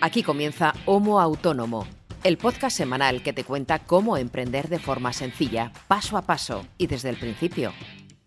[0.00, 1.86] Aquí comienza Homo Autónomo,
[2.22, 6.86] el podcast semanal que te cuenta cómo emprender de forma sencilla, paso a paso y
[6.86, 7.72] desde el principio,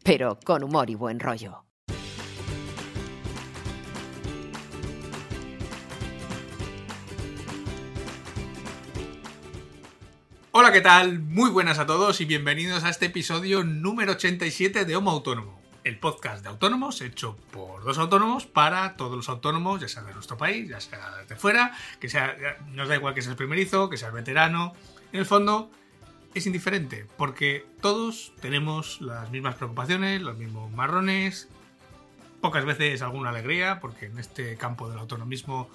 [0.03, 1.63] pero con humor y buen rollo.
[10.51, 11.19] Hola, ¿qué tal?
[11.19, 15.99] Muy buenas a todos y bienvenidos a este episodio número 87 de Homo Autónomo, el
[15.99, 20.37] podcast de autónomos hecho por dos autónomos para todos los autónomos, ya sea de nuestro
[20.37, 22.35] país, ya sea de fuera, que sea,
[22.71, 24.73] nos da igual que seas primerizo, que seas veterano.
[25.11, 25.71] En el fondo,
[26.33, 31.49] es indiferente, porque todos tenemos las mismas preocupaciones, los mismos marrones,
[32.41, 35.69] pocas veces alguna alegría, porque en este campo del autonomismo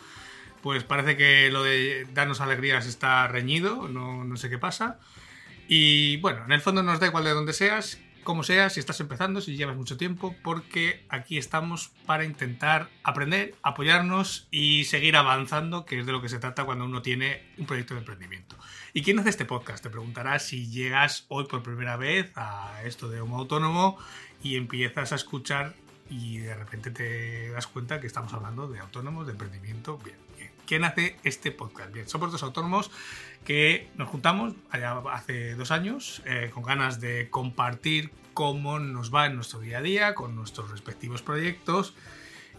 [0.63, 4.99] pues parece que lo de darnos alegrías está reñido, no, no sé qué pasa.
[5.69, 8.99] Y bueno, en el fondo nos da igual de dónde seas, cómo seas, si estás
[9.01, 15.85] empezando, si llevas mucho tiempo, porque aquí estamos para intentar aprender, apoyarnos y seguir avanzando,
[15.85, 18.57] que es de lo que se trata cuando uno tiene un proyecto de emprendimiento.
[18.93, 19.83] ¿Y quién hace este podcast?
[19.83, 23.99] Te preguntarás si llegas hoy por primera vez a esto de Homo Autónomo
[24.43, 25.75] y empiezas a escuchar
[26.11, 29.99] y de repente te das cuenta que estamos hablando de autónomos, de emprendimiento.
[29.99, 30.17] Bien,
[30.67, 31.93] ¿Quién hace este podcast?
[31.93, 32.91] Bien, somos dos autónomos
[33.45, 34.55] que nos juntamos
[35.13, 39.83] hace dos años eh, con ganas de compartir cómo nos va en nuestro día a
[39.83, 41.95] día con nuestros respectivos proyectos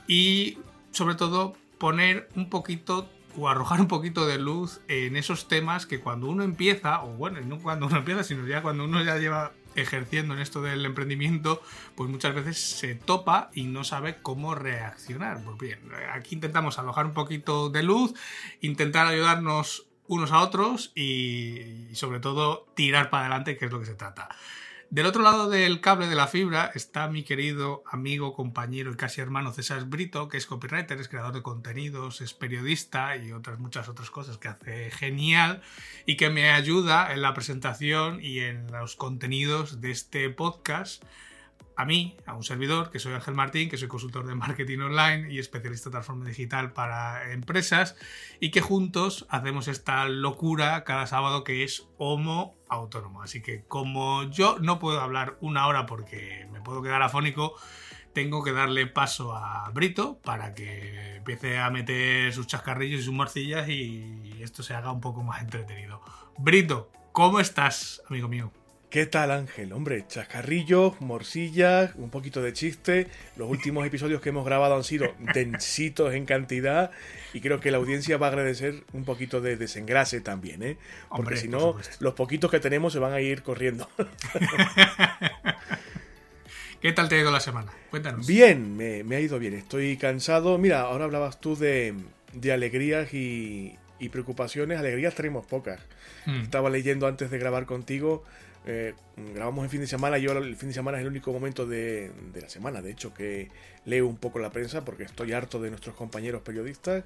[0.07, 0.59] y
[0.91, 5.99] sobre todo poner un poquito o arrojar un poquito de luz en esos temas que
[5.99, 9.51] cuando uno empieza, o bueno, no cuando uno empieza, sino ya cuando uno ya lleva
[9.75, 11.61] ejerciendo en esto del emprendimiento,
[11.95, 15.43] pues muchas veces se topa y no sabe cómo reaccionar.
[15.43, 15.79] Pues bien,
[16.11, 18.13] aquí intentamos alojar un poquito de luz,
[18.61, 23.85] intentar ayudarnos unos a otros y, sobre todo tirar para adelante, que es lo que
[23.85, 24.29] se trata.
[24.95, 29.19] Del otro lado del cable de la fibra está mi querido amigo, compañero y casi
[29.19, 33.89] hermano César Brito, que es copywriter, es creador de contenidos, es periodista y otras muchas
[33.89, 35.61] otras cosas que hace genial
[36.05, 41.03] y que me ayuda en la presentación y en los contenidos de este podcast
[41.75, 45.31] a mí, a un servidor, que soy Ángel Martín, que soy consultor de marketing online
[45.31, 47.95] y especialista en transformación digital para empresas,
[48.39, 53.21] y que juntos hacemos esta locura cada sábado que es Homo Autónomo.
[53.21, 57.55] Así que como yo no puedo hablar una hora porque me puedo quedar afónico,
[58.13, 63.13] tengo que darle paso a Brito para que empiece a meter sus chascarrillos y sus
[63.13, 66.01] morcillas y esto se haga un poco más entretenido.
[66.37, 68.51] Brito, ¿cómo estás, amigo mío?
[68.95, 69.73] ¿Qué tal Ángel?
[69.73, 73.07] Hombre, chascarrillos, morcillas, un poquito de chiste.
[73.35, 76.91] Los últimos episodios que hemos grabado han sido densitos en cantidad
[77.33, 80.77] y creo que la audiencia va a agradecer un poquito de desengrase también, ¿eh?
[81.09, 81.97] Porque Hombre, si por no, supuesto.
[81.99, 83.89] los poquitos que tenemos se van a ir corriendo.
[86.81, 87.73] ¿Qué tal te ha ido la semana?
[87.89, 88.25] Cuéntanos.
[88.25, 89.55] Bien, me, me ha ido bien.
[89.55, 90.57] Estoy cansado.
[90.57, 91.95] Mira, ahora hablabas tú de,
[92.31, 94.79] de alegrías y, y preocupaciones.
[94.79, 95.81] Alegrías tenemos pocas.
[96.25, 96.43] Mm.
[96.43, 98.23] Estaba leyendo antes de grabar contigo.
[98.65, 98.93] Eh,
[99.33, 100.17] grabamos el fin de semana.
[100.17, 103.13] Yo el fin de semana es el único momento de, de la semana, de hecho,
[103.13, 103.49] que
[103.85, 107.03] leo un poco la prensa porque estoy harto de nuestros compañeros periodistas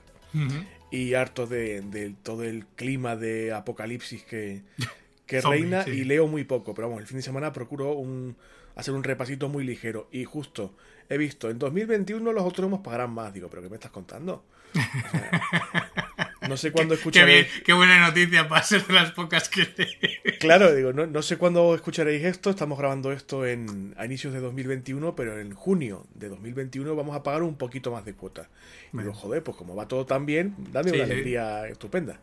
[0.91, 4.61] y harto de, de todo el clima de apocalipsis que,
[5.25, 5.91] que Zombie, reina sí.
[5.91, 6.73] y leo muy poco.
[6.73, 8.37] Pero vamos, el fin de semana procuro un,
[8.75, 10.07] hacer un repasito muy ligero.
[10.11, 10.73] Y justo
[11.09, 13.33] he visto, en 2021 los autónomos pagarán más.
[13.33, 14.45] Digo, ¿pero qué me estás contando?
[14.73, 17.47] O sea, no sé cuándo Qué, escucharéis.
[17.47, 19.67] bien, qué buena noticia para ser de las pocas que
[20.39, 22.49] Claro, digo, no, no sé cuándo escucharéis esto.
[22.49, 27.23] Estamos grabando esto en, a inicios de 2021, pero en junio de 2021 vamos a
[27.23, 28.49] pagar un poquito más de cuota.
[28.93, 31.11] Y digo, joder, pues como va todo tan bien, dame Sí, una sí.
[31.11, 32.19] alegría estupenda.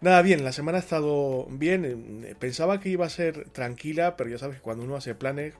[0.00, 2.36] Nada, bien, la semana ha estado bien.
[2.38, 5.54] Pensaba que iba a ser tranquila, pero ya sabes que cuando uno hace planes,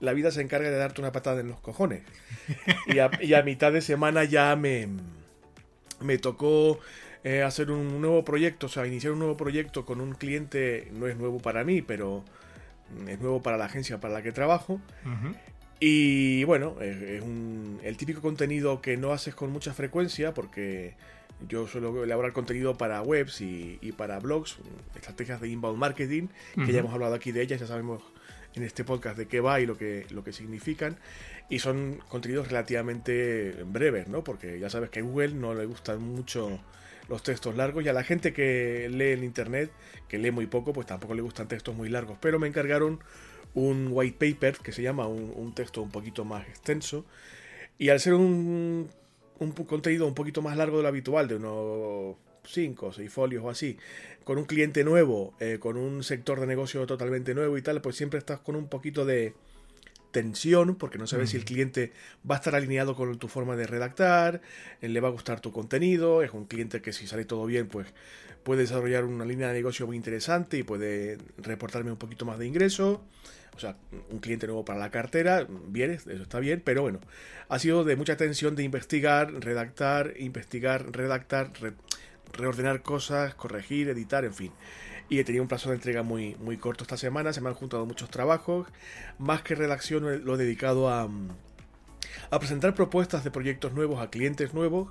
[0.00, 2.02] la vida se encarga de darte una patada en los cojones.
[2.86, 4.88] Y a, y a mitad de semana ya me,
[6.00, 6.80] me tocó
[7.24, 11.06] eh, hacer un nuevo proyecto, o sea, iniciar un nuevo proyecto con un cliente, no
[11.06, 12.24] es nuevo para mí, pero
[13.08, 14.80] es nuevo para la agencia para la que trabajo.
[15.80, 20.94] Y bueno, es, es un- el típico contenido que no haces con mucha frecuencia porque
[21.48, 24.58] yo suelo elaborar contenido para webs y, y para blogs,
[24.94, 26.28] estrategias de inbound marketing,
[26.66, 28.00] que ya hemos hablado aquí de ellas, ya sabemos
[28.54, 30.98] en este podcast de qué va y lo que, lo que significan.
[31.48, 34.22] Y son contenidos relativamente breves, ¿no?
[34.22, 36.60] Porque ya sabes que a Google no le gustan mucho
[37.12, 39.70] los textos largos y a la gente que lee en internet,
[40.08, 42.16] que lee muy poco, pues tampoco le gustan textos muy largos.
[42.22, 43.00] Pero me encargaron
[43.52, 47.04] un white paper que se llama un, texto un poquito más extenso.
[47.76, 48.88] Y al ser un,
[49.38, 53.44] un contenido un poquito más largo de lo habitual, de unos 5 o 6 folios
[53.44, 53.76] o así,
[54.24, 57.94] con un cliente nuevo, eh, con un sector de negocio totalmente nuevo y tal, pues
[57.94, 59.34] siempre estás con un poquito de,
[60.12, 61.92] tensión, porque no sabes si el cliente
[62.28, 64.40] va a estar alineado con tu forma de redactar,
[64.80, 67.66] eh, le va a gustar tu contenido, es un cliente que si sale todo bien,
[67.66, 67.88] pues
[68.44, 72.46] puede desarrollar una línea de negocio muy interesante y puede reportarme un poquito más de
[72.46, 73.02] ingreso.
[73.54, 73.76] O sea,
[74.10, 77.00] un cliente nuevo para la cartera, bien, eso está bien, pero bueno,
[77.48, 81.50] ha sido de mucha tensión de investigar, redactar, investigar, redactar,
[82.32, 84.52] reordenar cosas, corregir, editar, en fin
[85.12, 87.34] y he tenido un plazo de entrega muy, muy corto esta semana.
[87.34, 88.66] Se me han juntado muchos trabajos.
[89.18, 91.06] Más que redacción lo he dedicado a,
[92.30, 94.88] a presentar propuestas de proyectos nuevos a clientes nuevos.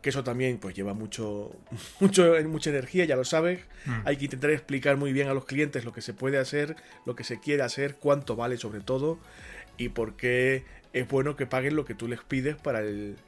[0.00, 1.54] Que eso también pues lleva mucho,
[2.00, 3.60] mucho, mucha energía, ya lo sabes.
[3.84, 4.00] Mm.
[4.06, 7.14] Hay que intentar explicar muy bien a los clientes lo que se puede hacer, lo
[7.14, 9.18] que se quiere hacer, cuánto vale sobre todo
[9.76, 10.64] y por qué
[10.94, 13.18] es bueno que paguen lo que tú les pides para el,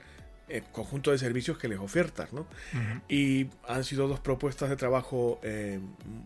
[0.49, 2.33] el conjunto de servicios que les ofertas.
[2.33, 2.47] ¿no?
[3.09, 5.81] Y han sido dos propuestas de trabajo eh,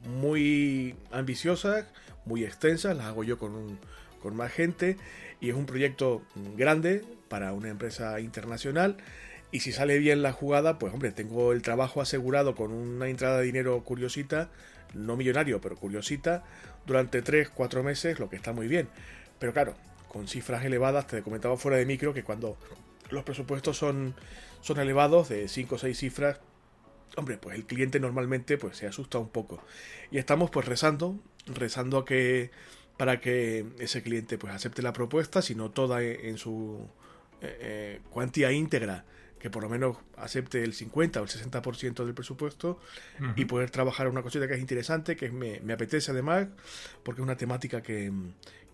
[0.05, 1.87] muy ambiciosas,
[2.25, 3.79] muy extensas, las hago yo con,
[4.23, 4.97] con más gente
[5.41, 6.23] y es un proyecto
[6.57, 8.97] grande para una empresa internacional.
[9.51, 13.39] Y si sale bien la jugada, pues hombre, tengo el trabajo asegurado con una entrada
[13.39, 14.51] de dinero curiosita,
[14.95, 16.45] no millonario, pero curiosita,
[16.87, 18.89] durante 3-4 meses, lo que está muy bien.
[19.39, 19.75] Pero claro,
[20.09, 22.59] con cifras elevadas, te comentaba fuera de micro que cuando
[23.11, 24.15] los presupuestos son,
[24.61, 26.41] son elevados, de 5 o 6 cifras,
[27.17, 29.63] hombre, pues el cliente normalmente pues se asusta un poco.
[30.11, 32.51] Y estamos pues rezando, rezando que
[32.97, 36.89] para que ese cliente pues acepte la propuesta, si no toda en su
[37.41, 39.05] eh, eh, cuantía íntegra,
[39.39, 42.81] que por lo menos acepte el 50 o el 60% del presupuesto
[43.37, 46.49] y poder trabajar una cosita que es interesante, que me, me apetece además,
[47.05, 48.13] porque es una temática que,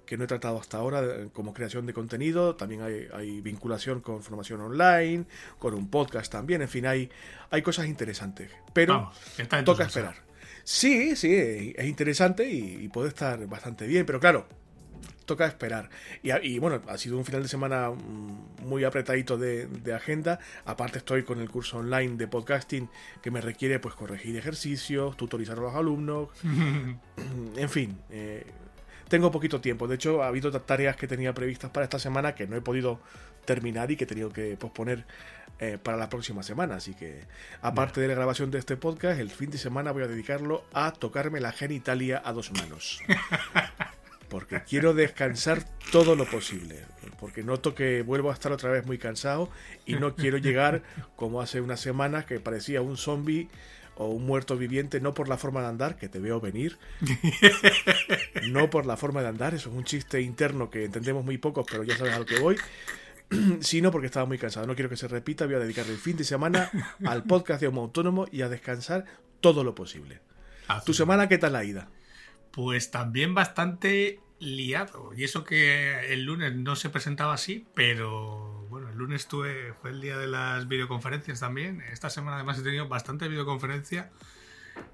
[0.07, 1.03] que no he tratado hasta ahora
[1.33, 2.57] como creación de contenido.
[2.57, 5.25] También hay, vinculación con formación online,
[5.59, 6.63] con un podcast también.
[6.63, 7.11] En fin, hay,
[7.51, 8.51] hay cosas interesantes.
[8.73, 9.11] Pero
[9.65, 10.17] toca esperar.
[10.65, 14.47] Sí, sí, es interesante y, puede estar bastante bien, pero claro,
[15.27, 15.91] toca esperar.
[16.23, 20.41] Y, bueno, ha sido un final de semana mm, muy apretadito de, agenda.
[20.65, 22.89] Aparte estoy con el curso online de podcasting
[23.23, 26.31] que me requiere pues corregir ejercicios, tutorizar a los alumnos.
[27.57, 28.47] en fin, eh,
[29.09, 29.89] tengo poquito tiempo.
[29.89, 33.01] De hecho, ha habido tareas que tenía previstas para esta semana que no he podido
[33.45, 35.05] terminar y que he tenido que posponer
[35.61, 36.77] eh, para la próxima semana.
[36.77, 37.25] Así que,
[37.63, 40.93] aparte de la grabación de este podcast, el fin de semana voy a dedicarlo a
[40.93, 43.01] tocarme la genitalia a dos manos.
[44.29, 45.63] Porque quiero descansar
[45.93, 46.81] todo lo posible.
[47.21, 49.49] Porque noto que vuelvo a estar otra vez muy cansado
[49.87, 50.83] y no quiero llegar
[51.15, 53.49] como hace unas semanas que parecía un zombie
[53.97, 56.79] o un muerto viviente, no por la forma de andar, que te veo venir,
[58.51, 61.67] no por la forma de andar, eso es un chiste interno que entendemos muy pocos,
[61.71, 62.57] pero ya sabes a lo que voy,
[63.61, 64.67] sino porque estaba muy cansado.
[64.67, 66.71] No quiero que se repita, voy a dedicar el fin de semana
[67.05, 69.05] al podcast de Homo Autónomo y a descansar
[69.41, 70.21] todo lo posible.
[70.87, 71.91] ¿Tu semana qué tal la ida?
[72.51, 75.13] Pues también bastante liado.
[75.15, 79.91] Y eso que el lunes no se presentaba así, pero bueno, el lunes tuve, fue
[79.91, 81.81] el día de las videoconferencias también.
[81.93, 84.11] Esta semana además he tenido bastante videoconferencia.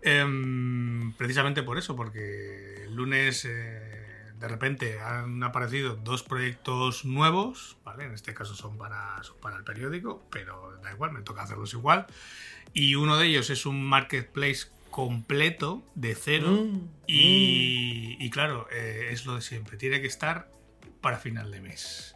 [0.03, 7.79] Em, precisamente por eso, porque el lunes eh, de repente han aparecido dos proyectos nuevos,
[7.83, 8.05] ¿vale?
[8.05, 11.73] En este caso son para, son para el periódico, pero da igual, me toca hacerlos
[11.73, 12.07] igual.
[12.75, 18.29] Y uno de ellos es un marketplace completo de cero mm, y, mm.
[18.29, 20.51] claro, eh, es lo de siempre, tiene que estar
[21.01, 22.15] para final de mes.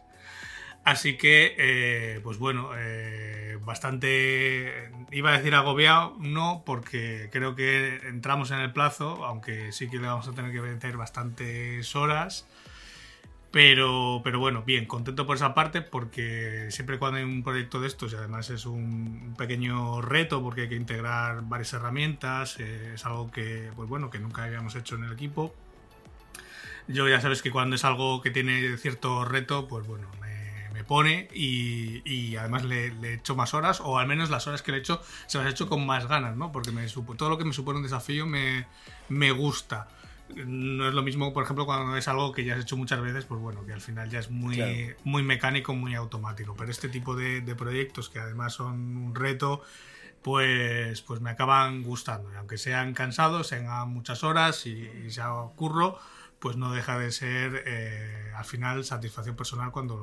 [0.85, 7.97] Así que, eh, pues bueno, eh, bastante, iba a decir agobiado, no, porque creo que
[8.07, 12.47] entramos en el plazo, aunque sí que le vamos a tener que meter bastantes horas.
[13.55, 17.87] Pero, pero bueno, bien, contento por esa parte porque siempre cuando hay un proyecto de
[17.87, 23.05] estos y además es un pequeño reto porque hay que integrar varias herramientas, eh, es
[23.05, 25.55] algo que, pues bueno, que nunca habíamos hecho en el equipo.
[26.87, 30.24] Yo ya sabes que cuando es algo que tiene cierto reto, pues bueno, me,
[30.87, 34.77] pone y, además le, le, echo más horas o al menos las horas que le
[34.77, 36.51] he hecho se las he hecho con más ganas, ¿no?
[36.51, 38.67] Porque me, todo lo que me supone un desafío me,
[39.09, 39.87] me gusta
[40.29, 43.25] no es lo mismo, por ejemplo, cuando es algo que ya has hecho muchas veces,
[43.25, 44.59] pues bueno, que al final ya es muy,
[45.03, 46.55] muy mecánico, muy automático.
[46.57, 49.61] Pero este tipo de, proyectos que además son un reto,
[50.23, 52.31] pues, pues me acaban gustando.
[52.33, 55.99] Y aunque sean cansados, sean muchas horas y, y sea curro,
[56.45, 59.97] pues no deja de ser eh, al final satisfacción personal cuando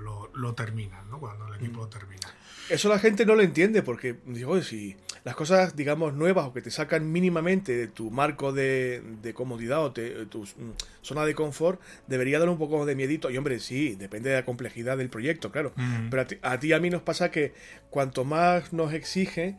[0.00, 1.18] lo, lo, terminan, ¿no?
[1.18, 1.90] cuando el equipo lo mm.
[1.90, 2.28] termina.
[2.68, 6.62] Eso la gente no lo entiende porque, digo, si las cosas, digamos, nuevas o que
[6.62, 9.02] te sacan mínimamente de tu marco de,
[9.34, 13.28] comodidad o tu mm, zona de confort, debería dar un poco de miedito.
[13.28, 15.72] Y hombre, sí, depende de la complejidad del proyecto, claro.
[15.74, 16.10] Mm.
[16.10, 17.54] Pero a ti, a ti a mí nos pasa que
[17.90, 19.56] cuanto más nos exige,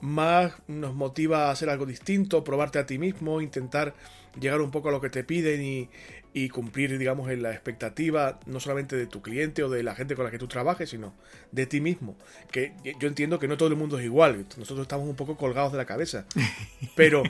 [0.00, 3.94] más nos motiva a hacer algo distinto, probarte a ti mismo, intentar
[4.38, 5.88] llegar un poco a lo que te piden y,
[6.32, 10.14] y cumplir, digamos, en la expectativa no solamente de tu cliente o de la gente
[10.14, 11.14] con la que tú trabajes, sino
[11.50, 12.16] de ti mismo.
[12.52, 15.72] Que yo entiendo que no todo el mundo es igual, nosotros estamos un poco colgados
[15.72, 16.26] de la cabeza,
[16.96, 17.22] pero,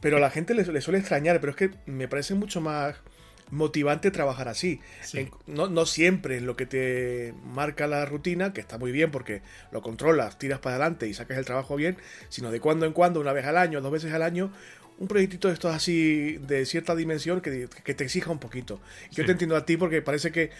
[0.00, 2.96] pero a la gente le, suele extrañar, pero es que me parece mucho más
[3.50, 4.80] motivante trabajar así.
[5.46, 9.42] no, no, siempre es lo que te marca la rutina, que está muy bien porque
[9.70, 11.96] lo controlas, tiras para adelante y sacas el trabajo bien,
[12.28, 14.50] sino de cuando en cuando, una vez al año, dos veces al año,
[14.98, 18.80] un proyectito de estos así de cierta dimensión que, te exija un poquito.
[19.10, 20.50] Yo te entiendo a ti porque parece que,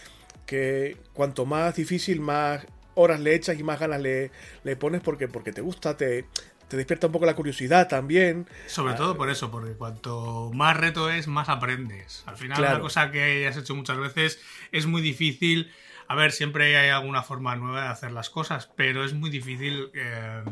[0.47, 4.31] que cuanto más difícil, más horas le echas y más ganas le,
[4.63, 6.27] le pones porque, porque te gusta, te,
[6.69, 8.47] te despierta un poco la curiosidad también.
[8.67, 12.25] Sobre todo por eso, porque cuanto más reto es, más aprendes.
[12.27, 14.41] Al final, una cosa que has hecho muchas veces
[14.73, 15.73] es muy difícil.
[16.07, 19.91] A ver, siempre hay alguna forma nueva de hacer las cosas, pero es muy difícil.
[19.95, 20.43] Eh,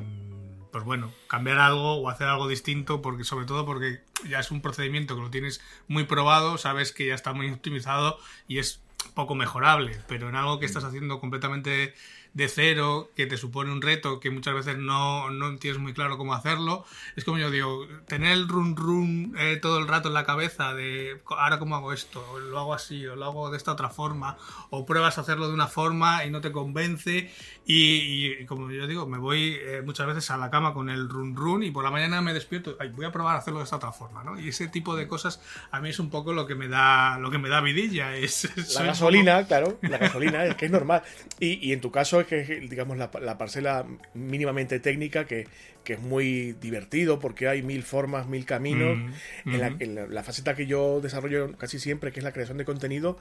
[0.72, 4.62] pues bueno, cambiar algo o hacer algo distinto, porque sobre todo porque ya es un
[4.62, 8.82] procedimiento que lo tienes muy probado, sabes que ya está muy optimizado y es
[9.14, 11.94] poco mejorable, pero en algo que estás haciendo completamente
[12.34, 16.16] de cero, que te supone un reto que muchas veces no, no tienes muy claro
[16.16, 16.84] cómo hacerlo.
[17.14, 20.72] Es como yo digo, tener el run run eh, todo el rato en la cabeza
[20.74, 23.90] de ahora cómo hago esto, o lo hago así, o lo hago de esta otra
[23.90, 24.38] forma,
[24.70, 27.30] o pruebas a hacerlo de una forma y no te convence.
[27.66, 31.36] Y, como yo digo, me voy eh, muchas veces a la cama con el run
[31.36, 33.76] run y por la mañana me despierto, Ay, voy a probar a hacerlo de esta
[33.76, 34.40] otra forma, ¿no?
[34.40, 37.30] Y ese tipo de cosas a mí es un poco lo que me da, lo
[37.30, 38.16] que me da vidilla.
[38.22, 41.02] Es, la gasolina, claro, la gasolina, es que es normal.
[41.40, 45.46] Y, y en tu caso que es, digamos, la, parcela mínimamente técnica, que,
[45.84, 48.98] es muy divertido porque hay mil formas, mil caminos.
[49.44, 53.18] en, la, faceta que yo desarrollo casi siempre, que es la creación de contenido,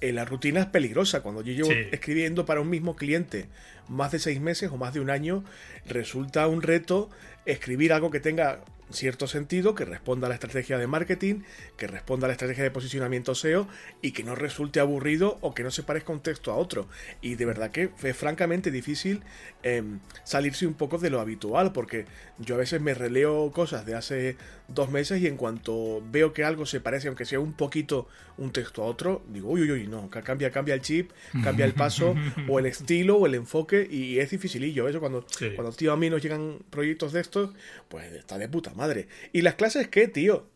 [0.00, 1.22] eh, la rutina es peligrosa.
[1.22, 3.46] Cuando yo llevo escribiendo para un mismo cliente
[3.88, 5.44] más de seis meses o más de un año,
[5.86, 7.10] resulta un reto
[7.46, 8.60] escribir algo que tenga
[8.90, 11.42] cierto sentido, que responda a la estrategia de marketing,
[11.76, 13.66] que responda a la estrategia de posicionamiento SEO
[14.02, 16.88] y que no resulte aburrido o que no se parezca un texto a otro.
[17.20, 19.22] Y de verdad que fue francamente difícil
[19.62, 22.06] em, salirse un poco de lo habitual, porque
[22.38, 24.36] yo a veces me releo cosas de hace
[24.68, 28.52] dos meses y en cuanto veo que algo se parece, aunque sea un poquito un
[28.52, 31.10] texto a otro, digo, uy, uy, uy, no, cambia, cambia el chip,
[31.42, 32.14] cambia el paso,
[32.48, 34.88] o el estilo, o el enfoque, y es dificilillo.
[34.88, 37.50] Eso cuando, cuando tío a mí nos llegan proyectos de estos,
[37.88, 39.08] pues está de puta madre.
[39.32, 40.48] ¿Y las clases qué, tío?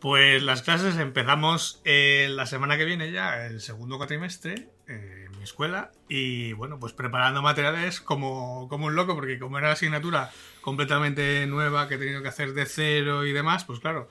[0.00, 5.44] Pues las clases empezamos eh, la semana que viene ya, el segundo cuatrimestre, eh, mi
[5.44, 10.30] escuela, y bueno, pues preparando materiales como, como un loco, porque como era asignatura
[10.60, 14.08] completamente nueva que he tenido que hacer de cero y demás, pues claro,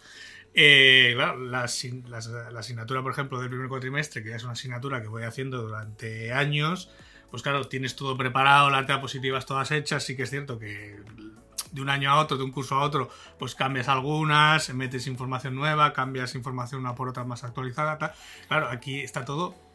[0.53, 5.07] eh, claro, la, asignatura, por ejemplo, del primer cuatrimestre, que ya es una asignatura que
[5.07, 6.89] voy haciendo durante años,
[7.29, 10.95] pues claro, tienes todo preparado, las diapositivas todas hechas, sí que es cierto que
[11.71, 15.53] de un año a otro, de un curso a otro, pues cambias algunas, metes información
[15.53, 18.15] nueva, cambias información una por otra más actualizada.
[18.47, 19.66] Claro, aquí está todo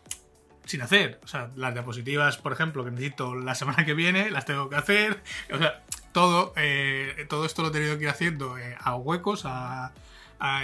[0.64, 1.20] sin hacer.
[1.24, 4.76] O sea, las diapositivas, por ejemplo, que necesito la semana que viene, las tengo que
[4.76, 5.22] hacer.
[5.52, 9.46] O sea, todo, eh, todo esto lo he tenido que ir haciendo eh, a huecos,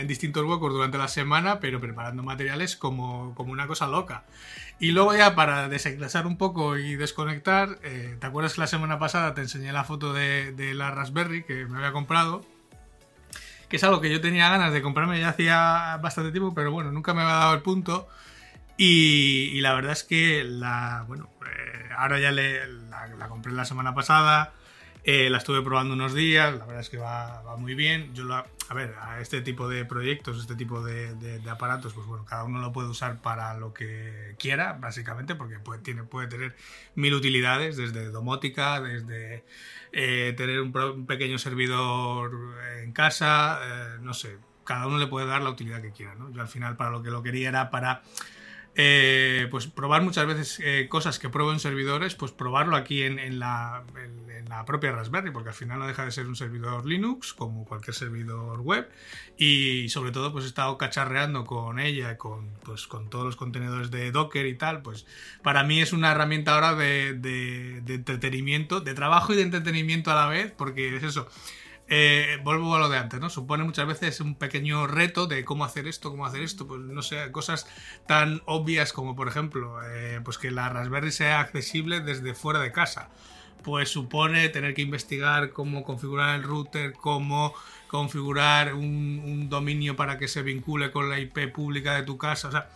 [0.01, 4.25] en distintos huecos durante la semana, pero preparando materiales como, como, una cosa loca.
[4.81, 8.99] Y luego ya para desengrasar un poco y desconectar, eh, ¿te acuerdas que la semana
[8.99, 12.45] pasada te enseñé la foto de, de, la Raspberry que me había comprado?
[13.69, 16.91] Que es algo que yo tenía ganas de comprarme ya hacía bastante tiempo, pero bueno,
[16.91, 18.09] nunca me había dado el punto.
[18.79, 21.29] Y, la verdad es que la, bueno,
[21.97, 24.55] ahora ya le, la, la compré la semana pasada.
[25.11, 28.15] Eh, la estuve probando unos días, la verdad es que va, muy bien.
[28.15, 32.45] Yo a ver, a este tipo de proyectos, este tipo de, aparatos, pues bueno, cada
[32.45, 36.55] uno lo puede usar para lo que quiera, básicamente, porque puede, tiene, puede tener
[36.95, 39.45] mil utilidades, desde domótica, desde
[39.93, 42.33] eh, tener un, pequeño servidor
[42.83, 46.31] en casa, eh, no sé, cada uno le puede dar la utilidad que quiera, ¿no?
[46.33, 48.03] Yo al final para lo que lo quería era para
[48.81, 53.41] eh, pues probar muchas veces eh, cosas que pruebo en servidores, pues probarlo aquí en,
[53.41, 53.83] la,
[54.67, 58.61] propia Raspberry, porque al final no deja de ser un servidor Linux, como cualquier servidor
[58.61, 58.89] web,
[59.37, 63.91] y sobre todo pues he estado cacharreando con ella, con, pues, con todos los contenedores
[63.91, 65.07] de Docker y tal, pues
[65.43, 70.29] para mí es una herramienta ahora de entretenimiento, de trabajo y de entretenimiento a la
[70.29, 71.29] vez, porque es eso,
[71.91, 73.31] eh, vuelvo a lo de antes, ¿no?
[73.31, 77.01] Supone muchas veces un pequeño reto de cómo hacer esto, cómo hacer esto, pues no
[77.01, 77.67] sé, cosas
[78.07, 82.73] tan obvias como por ejemplo, eh, pues que la Raspberry sea accesible desde fuera de
[82.73, 83.09] casa.
[83.65, 87.55] Pues supone tener que investigar cómo configurar el router, cómo
[87.89, 92.69] configurar un, dominio para que se vincule con la IP pública de tu casa.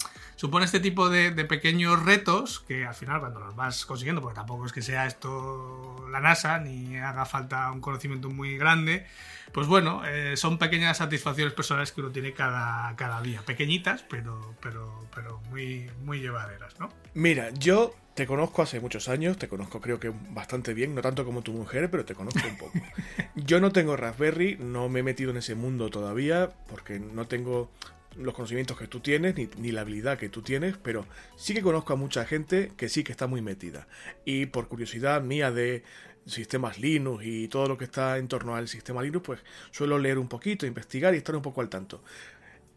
[0.42, 4.66] Supone este tipo de, pequeños retos que al final cuando los vas consiguiendo, porque tampoco
[4.66, 9.06] es que sea esto la NASA ni haga falta un conocimiento muy grande,
[9.52, 14.56] pues bueno, eh, son pequeñas satisfacciones personales que uno tiene cada, cada día, pequeñitas, pero,
[14.60, 16.88] pero, pero muy, muy llevaderas, ¿no?
[17.14, 21.24] Mira, yo te conozco hace muchos años, te conozco creo que bastante bien, no tanto
[21.24, 22.72] como tu mujer, pero te conozco un poco.
[23.36, 27.70] Yo no tengo Raspberry, no me he metido en ese mundo todavía, porque no tengo
[28.16, 31.92] los conocimientos que tú tienes, ni, la habilidad que tú tienes, pero sí que conozco
[31.92, 33.88] a mucha gente que sí que está muy metida.
[34.24, 35.82] Y por curiosidad mía de
[36.26, 39.40] sistemas Linux y todo lo que está en torno al sistema Linux, pues
[39.70, 42.02] suelo leer un poquito, investigar y estar un poco al tanto.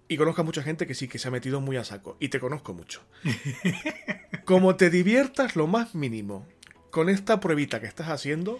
[0.07, 2.15] Y conozco a mucha gente que sí que se ha metido muy a saco.
[2.19, 3.01] Y te conozco mucho.
[4.45, 6.45] Como te diviertas lo más mínimo
[6.91, 8.59] con esta pruebita que estás haciendo,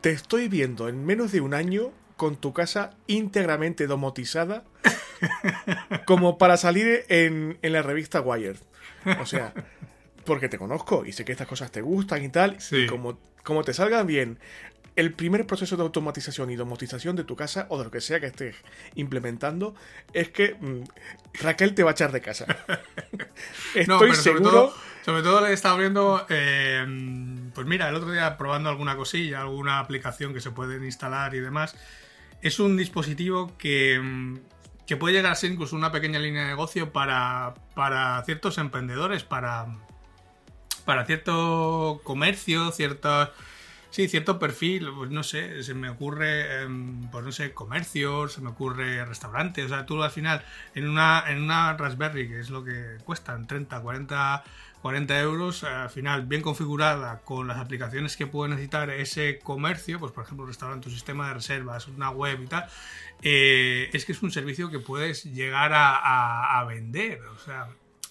[0.00, 4.64] te estoy viendo en menos de un año con tu casa íntegramente domotizada
[6.04, 8.56] como para salir en, en la revista Wired.
[9.20, 9.52] O sea,
[10.24, 12.56] porque te conozco y sé que estas cosas te gustan y tal.
[12.70, 14.38] Y como, como te salgan bien
[14.96, 18.20] el primer proceso de automatización y domotización de tu casa o de lo que sea
[18.20, 18.56] que estés
[18.94, 19.74] implementando
[20.12, 20.82] es que mm,
[21.42, 22.46] Raquel te va a echar de casa.
[23.74, 24.72] Estoy seguro.
[25.04, 26.26] Sobre todo, le está abriendo.
[26.28, 26.84] Eh,
[27.54, 31.40] pues mira, el otro día probando alguna cosilla, alguna aplicación que se pueden instalar y
[31.40, 31.74] demás.
[32.40, 34.38] Es un dispositivo que, mm,
[34.86, 39.24] que puede llegar a ser incluso una pequeña línea de negocio para, para ciertos emprendedores,
[39.24, 39.66] para,
[40.84, 43.30] para cierto comercio, ciertas
[43.92, 48.40] Sí, cierto perfil, pues no sé, se me ocurre, em, pues no sé, comercios, se
[48.40, 50.42] me ocurre restaurantes, o sea, tú al final,
[50.74, 54.44] en una, en una Raspberry, que es lo que cuestan, 30, 40,
[54.82, 60.12] 40 euros, al final bien configurada con las aplicaciones que puede necesitar ese comercio, pues
[60.12, 62.66] por ejemplo, un restaurante, un sistema de reservas, una web y tal,
[63.22, 67.68] eh, es que es un servicio que puedes llegar a, a vender, o sea,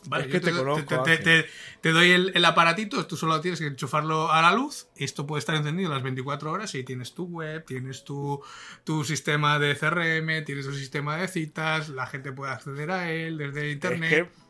[0.07, 1.03] Vale, es que te, conozco.
[1.03, 4.87] Te, doy el, aparatito, tú solo tienes que enchufarlo a la luz.
[4.95, 8.41] Esto puede estar encendido las 24 horas y tienes tu web, tienes tu,
[8.83, 13.37] tu sistema de CRM, tienes un sistema de citas, la gente puede acceder a él
[13.37, 14.11] desde internet.
[14.11, 14.40] Es que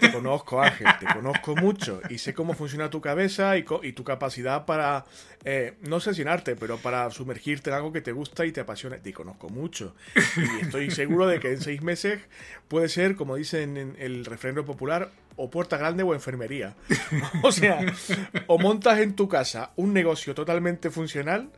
[0.00, 4.64] te conozco, Ángel, te conozco mucho y sé cómo funciona tu cabeza y, tu capacidad
[4.64, 5.04] para,
[5.44, 6.24] eh, no sé si
[6.58, 8.96] pero para sumergirte en algo que te gusta y te apasiona.
[8.98, 12.20] Te conozco mucho y estoy seguro de que en seis meses
[12.68, 16.74] puede ser, como dicen en el refrendo popular, o puerta grande o enfermería.
[17.42, 17.80] O sea,
[18.46, 21.50] o montas en tu casa un negocio totalmente funcional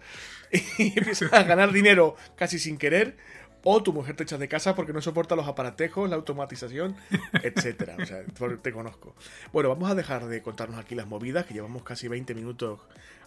[0.79, 3.17] y empiezas a ganar dinero casi sin querer
[3.65, 6.97] o tu mujer te echa de casa porque no soporta los aparatejos, la automatización,
[7.43, 7.97] etcétera.
[8.01, 8.23] O sea,
[8.63, 9.15] te conozco.
[9.53, 12.81] Bueno, vamos a dejar de contarnos aquí las movidas, que llevamos casi 20 minutos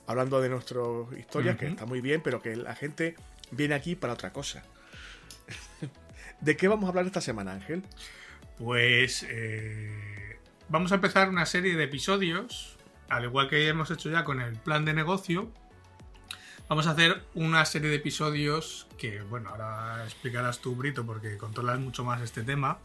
[0.08, 0.86] hablando de nuestras
[1.18, 3.16] historias, que está muy bien, pero que la gente
[3.52, 4.64] viene aquí para otra cosa.
[6.42, 7.84] ¿De qué vamos a hablar esta semana, Ángel?
[8.58, 10.38] Pues eh,
[10.70, 12.78] vamos a empezar una serie de episodios,
[13.10, 15.50] al igual que hemos hecho ya con el plan de negocio,
[16.68, 21.80] Vamos a hacer una serie de episodios que, bueno, ahora explicarás tú, Brito, porque controlas
[21.80, 22.80] mucho más este tema.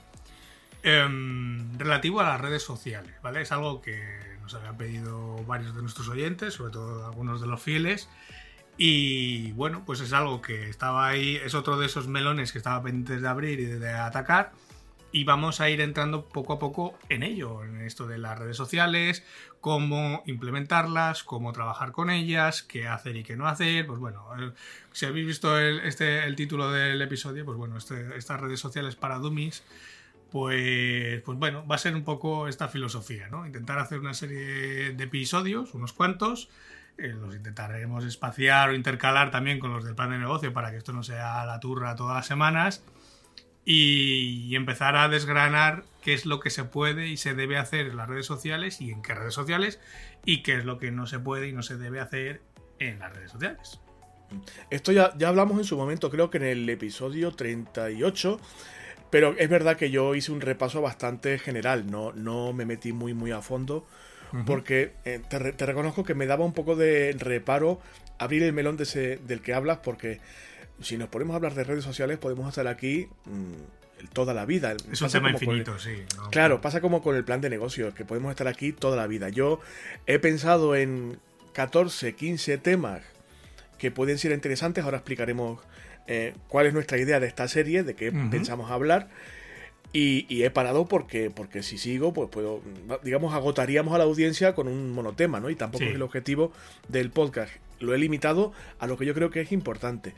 [0.82, 3.40] Em, relativo a las redes sociales, ¿vale?
[3.40, 4.02] Es algo que
[4.42, 8.10] nos habían pedido varios de nuestros oyentes, sobre todo algunos de los fieles.
[8.76, 12.82] Y bueno, pues es algo que estaba ahí, es otro de esos melones que estaba
[12.82, 14.52] pendientes de abrir y de atacar
[15.12, 18.56] y vamos a ir entrando poco a poco en ello, en esto de las redes
[18.56, 19.24] sociales,
[19.60, 23.86] cómo implementarlas, cómo trabajar con ellas, qué hacer y qué no hacer.
[23.86, 24.24] Pues bueno,
[24.92, 28.94] si habéis visto el, este, el título del episodio, pues bueno, este, estas redes sociales
[28.94, 29.64] para dummies,
[30.30, 33.46] pues, pues bueno, va a ser un poco esta filosofía, ¿no?
[33.46, 36.48] Intentar hacer una serie de episodios, unos cuantos,
[36.98, 40.76] eh, los intentaremos espaciar o intercalar también con los del plan de negocio para que
[40.76, 42.84] esto no sea la turra todas las semanas
[43.64, 47.96] y empezar a desgranar qué es lo que se puede y se debe hacer en
[47.96, 49.80] las redes sociales y en qué redes sociales
[50.24, 52.42] y qué es lo que no se puede y no se debe hacer
[52.78, 53.80] en las redes sociales.
[54.70, 58.40] Esto ya, ya hablamos en su momento, creo que en el episodio 38,
[59.10, 63.12] pero es verdad que yo hice un repaso bastante general, no, no me metí muy
[63.12, 63.86] muy a fondo,
[64.46, 67.80] porque eh, te, te, reconozco que me daba un poco de reparo
[68.18, 70.20] abrir el melón de ese, del que hablas, porque
[70.80, 74.74] si nos ponemos a hablar de redes sociales, podemos estar aquí mm, toda la vida.
[74.90, 76.02] Es un tema infinito, sí.
[76.30, 79.28] Claro, pasa como con el plan de negocios, que podemos estar aquí toda la vida.
[79.28, 79.60] Yo
[80.06, 81.18] he pensado en
[81.52, 83.02] 14, 15 temas
[83.78, 84.84] que pueden ser interesantes.
[84.84, 85.60] Ahora explicaremos
[86.06, 89.08] eh, cuál es nuestra idea de esta serie, de qué pensamos hablar.
[89.92, 92.60] Y, he parado porque, porque si sigo, pues puedo,
[93.02, 95.50] digamos, agotaríamos a la audiencia con un monotema, ¿no?
[95.50, 96.52] Y tampoco es el objetivo
[96.88, 100.14] del podcast lo he limitado a lo que yo creo que es importante.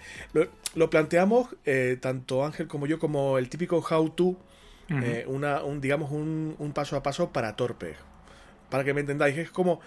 [0.75, 4.37] Lo, planteamos eh, tanto Ángel como yo como el típico how to
[4.89, 7.97] eh, una, un, digamos, un, un, paso a paso para torpes.
[8.69, 9.81] Para que me entendáis, es como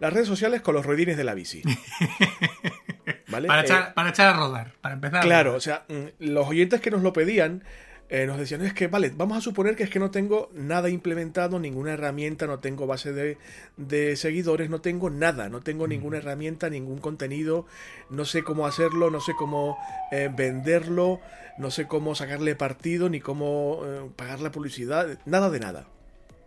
[0.00, 1.62] las redes sociales con los ruedines de la bici.
[3.28, 3.48] ¿Vale?
[3.48, 5.22] Para, echar, para echar a rodar, para empezar.
[5.22, 7.64] Claro, o sea, mm, los oyentes que nos lo pedían
[8.08, 10.88] eh, nos decían, es que, vale, vamos a suponer que es que no tengo nada
[10.88, 16.70] implementado, ninguna herramienta, no tengo base de, seguidores, no tengo nada, no tengo ninguna herramienta,
[16.70, 17.66] ningún contenido,
[18.08, 19.76] no sé cómo hacerlo, no sé cómo
[20.12, 21.20] eh, venderlo,
[21.58, 25.88] no sé cómo sacarle partido, ni cómo eh, pagar la publicidad, nada de nada.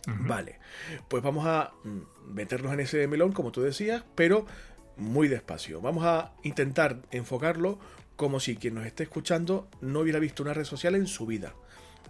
[0.07, 0.57] Vale,
[1.07, 4.45] pues vamos a mm, meternos en ese melón, como tú decías, pero
[4.97, 5.81] muy despacio.
[5.81, 7.77] Vamos a intentar enfocarlo
[8.19, 11.53] como si quien nos esté escuchando no hubiera visto una red social en su vida.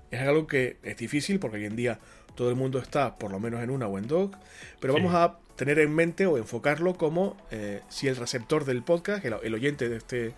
[0.10, 2.00] Es algo que es difícil porque hoy en día
[2.34, 4.32] todo el mundo está por lo menos en una o en dos,
[4.80, 9.24] pero vamos a tener en mente o enfocarlo como eh, si el receptor del podcast,
[9.24, 10.34] el, oyente de este,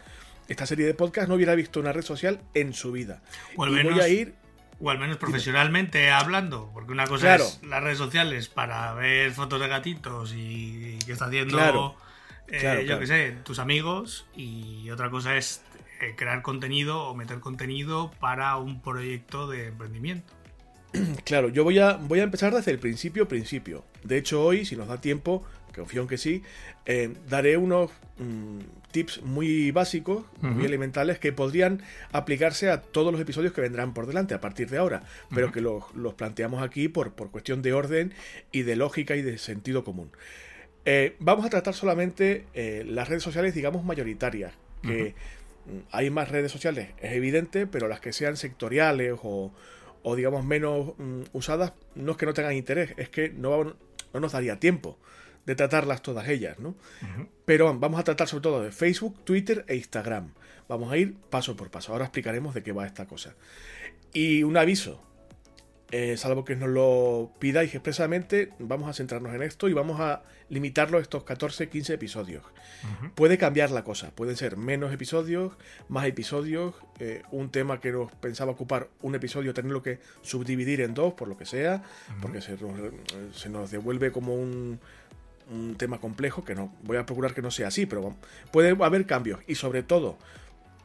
[0.50, 3.22] esta serie de podcast, no hubiera visto una red social en su vida.
[3.56, 4.34] O al menos, voy a ir
[4.82, 9.62] o al menos profesionalmente hablando, porque una cosa es las redes sociales para ver fotos
[9.62, 11.96] de gatitos y, qué está haciendo
[12.52, 15.64] eh, yo qué sé, tus amigos y otra cosa es
[16.02, 20.34] eh, crear contenido o meter contenido para un proyecto de emprendimiento.
[21.24, 23.86] Claro, yo voy a, voy a empezar desde el principio, principio.
[24.04, 26.44] De hecho, hoy, si nos da tiempo, que confío en que sí,
[26.86, 28.60] eh, daré unos mm,
[28.92, 34.08] tips muy básicos, muy elementales, que podrían aplicarse a todos los episodios que vendrán por
[34.08, 35.86] delante a partir de ahora, pero que los,
[36.16, 38.14] planteamos aquí por, por cuestión de orden
[38.52, 40.12] y de lógica y de sentido común.
[40.86, 44.54] Eh, vamos a tratar solamente eh, las redes sociales, digamos, mayoritarias.
[44.82, 45.14] Que
[45.66, 49.52] mm, hay más redes sociales, es evidente, pero las que sean sectoriales o,
[50.16, 54.32] digamos, menos mm, usadas, no es que no tengan interés, es que no, no nos
[54.32, 54.98] daría tiempo
[55.46, 56.76] de tratarlas todas ellas, ¿no?
[57.46, 60.34] Pero vamos a tratar sobre todo de Facebook, Twitter e Instagram.
[60.68, 61.92] Vamos a ir paso por paso.
[61.92, 63.36] Ahora explicaremos de qué va esta cosa.
[64.14, 65.04] Y un aviso,
[65.92, 70.24] eh, salvo que nos lo pidáis expresamente, vamos a centrarnos en esto y vamos a
[70.48, 72.44] limitarlo a estos 14-15 episodios.
[73.14, 75.54] Puede cambiar la cosa, pueden ser menos episodios,
[75.90, 80.94] más episodios, eh, un tema que nos pensaba ocupar un episodio, tenerlo que subdividir en
[80.94, 81.84] dos, por lo que sea,
[82.22, 84.80] porque se nos, devuelve como un,
[85.52, 88.16] un tema complejo, que no voy a procurar que no sea así, pero
[88.52, 89.42] puede haber cambios.
[89.46, 90.18] Y sobre todo,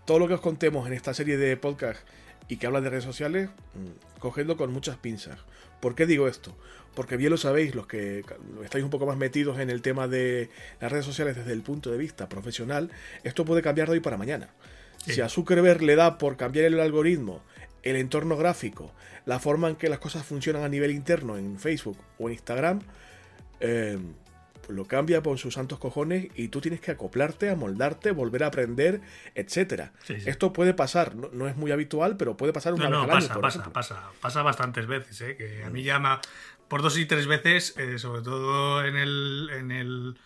[0.04, 2.00] todo lo que os contemos en esta serie de podcast
[2.48, 5.38] y que habla de redes sociales, mm, cogedlo con muchas pinzas.
[5.80, 6.56] ¿Por qué digo esto?
[6.94, 8.24] Porque bien lo sabéis, los que
[8.64, 10.48] estáis un poco más metidos en el tema de
[10.80, 12.90] las redes sociales desde el punto de vista profesional,
[13.24, 14.48] esto puede cambiar de hoy para mañana.
[15.04, 17.42] Si a Zuckerberg le da por cambiar el algoritmo,
[17.82, 18.92] el entorno gráfico,
[19.24, 22.80] la forma en que las cosas funcionan a nivel interno en Facebook o en Instagram,
[23.60, 23.98] eh,
[24.68, 29.00] lo cambia por sus santos cojones y tú tienes que acoplarte, amoldarte, volver a aprender,
[29.34, 29.92] etcétera.
[30.08, 33.40] Esto puede pasar, no, es muy habitual, pero puede pasar una no, vez no, pasa,
[33.40, 35.36] pasa, pasa, pasa bastantes veces, ¿eh?
[35.36, 36.20] que a mí llama
[36.68, 40.16] por dos y tres veces, eh, sobre todo en el, en el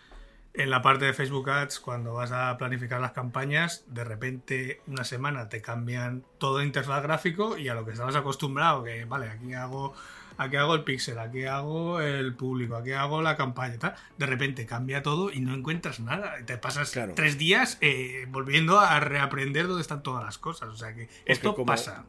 [0.52, 5.04] en la parte de Facebook Ads, cuando vas a planificar las campañas, de repente una
[5.04, 9.28] semana te cambian todo el interfaz gráfico y a lo que estabas acostumbrado, que vale,
[9.28, 9.94] aquí hago
[10.40, 13.94] aquí hago el pixel, aquí hago el público, aquí hago la campaña, tal.
[14.16, 16.34] De repente cambia todo y no encuentras nada.
[16.46, 20.70] Te pasas tres días eh, volviendo a reaprender dónde están todas las cosas.
[20.70, 22.06] O sea que esto pasa.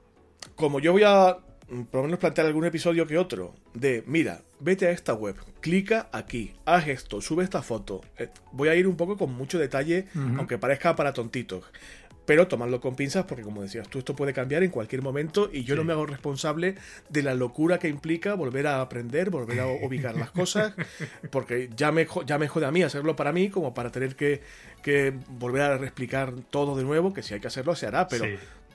[0.55, 1.37] Como yo voy a
[1.69, 5.35] mm, por lo menos plantear algún episodio que otro de, mira, vete a esta web,
[5.59, 8.01] clica aquí, haz esto, sube esta foto.
[8.17, 11.65] Eh, voy a ir un poco con mucho detalle, aunque parezca para tontitos
[12.25, 15.63] pero tomarlo con pinzas porque como decías tú esto puede cambiar en cualquier momento y
[15.63, 16.75] yo no me hago responsable
[17.09, 20.73] de la locura que implica volver a aprender, volver a ubicar las cosas,
[21.29, 24.41] porque ya me, ya me jode a mí hacerlo para mí como para tener que,
[25.29, 28.25] volver a explicar todo de nuevo, que si hay que hacerlo se hará, pero...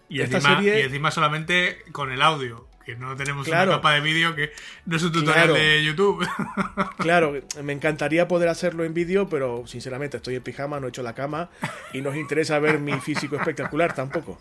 [0.08, 4.36] Y, encima, y encima solamente con el audio que no tenemos una capa de vídeo
[4.36, 4.52] que
[4.84, 6.24] no es un tutorial de YouTube.
[6.98, 11.02] claro, me encantaría poder hacerlo en vídeo, pero sinceramente estoy en pijama, no he hecho
[11.02, 11.50] la cama
[11.92, 14.40] y nos interesa ver mi físico espectacular tampoco.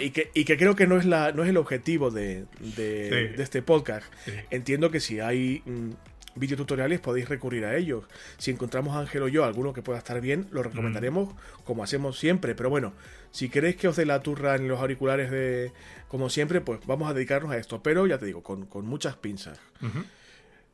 [0.00, 3.36] y, que, y que creo que no es, la, no es el objetivo de, de,
[3.38, 4.12] este podcast.
[4.50, 5.90] Entiendo que si hay mm,
[6.34, 8.04] videotutoriales podéis recurrir a ellos.
[8.38, 12.18] Si encontramos a Ángel o yo alguno que pueda estar bien, lo recomendaremos como hacemos
[12.18, 12.54] siempre.
[12.54, 12.92] Pero bueno,
[13.30, 15.72] si queréis que os dé la turra en los auriculares de
[16.08, 17.82] como siempre, pues vamos a dedicarnos a esto.
[17.82, 19.60] Pero ya te digo, con, muchas pinzas.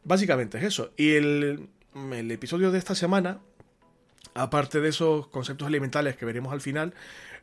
[0.05, 0.92] Básicamente es eso.
[0.97, 1.69] Y el,
[2.12, 3.40] el episodio de esta semana,
[4.35, 6.95] aparte de esos conceptos elementales que veremos al final,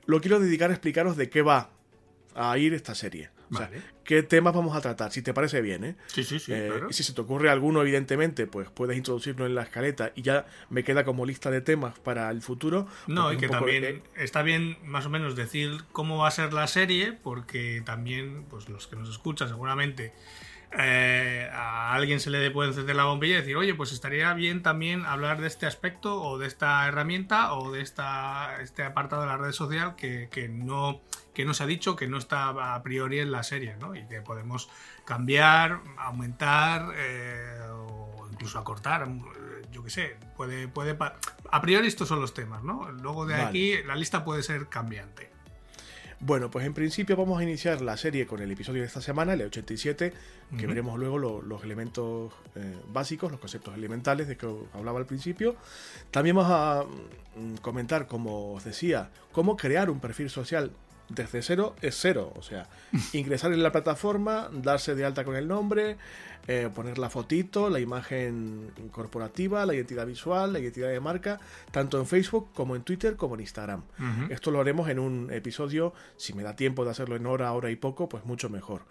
[0.06, 1.70] lo quiero dedicar a explicaros de qué va
[2.36, 3.30] a ir esta serie.
[3.52, 3.82] O sea, Vale.
[4.04, 5.12] ¿qué temas vamos a tratar?
[5.12, 5.96] Si te parece bien, ¿eh?
[6.08, 6.88] Sí, sí, sí, Eh, claro.
[6.90, 10.46] y si se te ocurre alguno, evidentemente, pues puedes introducirlo en la escaleta y ya
[10.70, 12.88] me queda como lista de temas para el futuro.
[13.08, 16.54] No, y que poco, también está bien más o menos decir cómo va a ser
[16.54, 20.14] la serie, porque también, pues los que nos escuchan seguramente
[20.78, 24.64] eh, a alguien se le puede encender la bombilla y decir, oye, pues estaría bien
[24.64, 29.28] también hablar de este aspecto o de esta herramienta o de esta, este apartado de
[29.28, 31.02] la red social que, que no,
[31.34, 33.96] que no se ha dicho, que no está a priori en la serie, ¿no?
[33.96, 34.70] Y que podemos
[35.06, 39.08] cambiar, aumentar eh, o incluso acortar,
[39.72, 40.98] yo qué sé, puede, puede
[41.52, 42.90] a priori estos son los temas, ¿no?
[42.92, 43.46] Luego de Vale.
[43.46, 45.33] aquí la lista puede ser cambiante.
[46.26, 49.34] Bueno, pues en principio vamos a iniciar la serie con el episodio de esta semana,
[49.34, 50.14] el 87,
[50.58, 55.00] que veremos luego lo- los elementos eh, básicos, los conceptos elementales de que os hablaba
[55.00, 55.58] al principio.
[56.12, 56.84] También vamos a
[57.36, 60.72] mm, comentar, como os decía, cómo crear un perfil social
[61.10, 62.34] desde cero es cero.
[62.36, 62.68] O sea,
[63.14, 65.98] ingresar en la plataforma, darse de alta con el nombre,
[66.48, 71.40] eh, poner la fotito, la imagen corporativa, la identidad visual, la identidad de marca,
[71.72, 73.84] tanto en Facebook como en Twitter como en Instagram.
[74.30, 77.72] Esto lo haremos en un episodio, si me da tiempo de hacerlo en hora, hora
[77.72, 78.82] y poco, pues mucho mejor.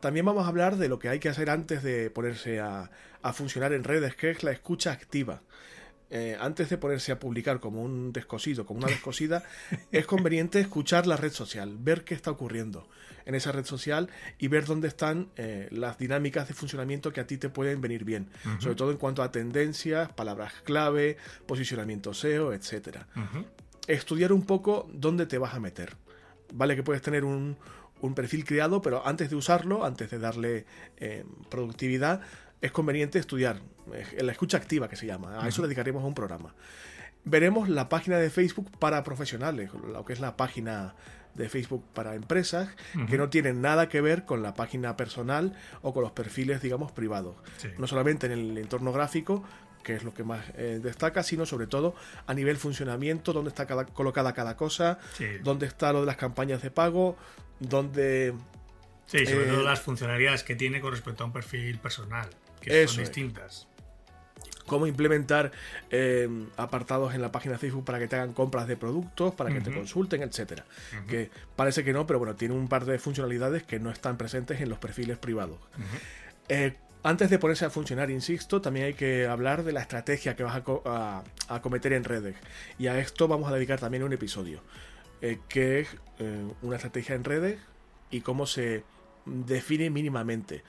[0.00, 2.90] También vamos a hablar de lo que hay que hacer antes de ponerse a,
[3.22, 5.40] a funcionar en redes, que es la escucha activa.
[6.10, 9.42] Eh, antes de ponerse a publicar como un descosido, como una descosida,
[9.92, 12.88] es conveniente escuchar la red social, ver qué está ocurriendo
[13.26, 17.26] en esa red social y ver dónde están eh, las dinámicas de funcionamiento que a
[17.26, 22.54] ti te pueden venir bien, sobre todo en cuanto a tendencias, palabras clave, posicionamiento SEO,
[22.54, 23.44] Ujú.
[23.86, 25.94] estudiar un poco dónde te vas a meter.
[26.54, 27.58] Vale que puedes tener un,
[28.00, 30.64] un perfil creado, pero antes de usarlo, antes de darle
[30.96, 32.22] eh, productividad,
[32.60, 33.60] es conveniente estudiar.
[34.20, 35.42] La escucha activa que se llama.
[35.42, 36.54] A eso dedicaremos un programa.
[37.24, 40.94] Veremos la página de Facebook para profesionales, lo que es la página
[41.34, 42.68] de Facebook para empresas,
[43.08, 46.90] que no tienen nada que ver con la página personal o con los perfiles, digamos,
[46.92, 47.36] privados.
[47.58, 47.68] Sí.
[47.78, 49.44] No solamente en el entorno gráfico,
[49.84, 51.94] que es lo que más eh, destaca, sino sobre todo
[52.26, 55.26] a nivel funcionamiento, dónde está cada- colocada cada cosa, Sí.
[55.42, 57.16] dónde está lo de las campañas de pago,
[57.60, 58.34] dónde...
[59.08, 62.28] Sí, sobre Eh, todo las funcionalidades que tiene con respecto a un perfil personal,
[62.60, 63.08] que Eso son es.
[63.08, 63.66] distintas.
[64.66, 65.50] cómo implementar
[65.90, 69.50] eh, apartados en la página de Facebook para que te hagan compras de productos, para
[69.50, 70.66] que te consulten, etcétera.
[71.08, 74.60] Que parece que no, pero bueno, tiene un par de funcionalidades que no están presentes
[74.60, 75.56] en los perfiles privados.
[76.50, 80.42] Eh, antes de ponerse a funcionar, insisto, también hay que hablar de la estrategia que
[80.42, 82.36] vas a, co- a- a cometer en redes.
[82.78, 84.60] Y a esto vamos a dedicar también un episodio,
[85.22, 87.58] eh, que es eh, una estrategia en redes
[88.10, 88.84] y cómo se
[89.28, 90.62] define mínimamente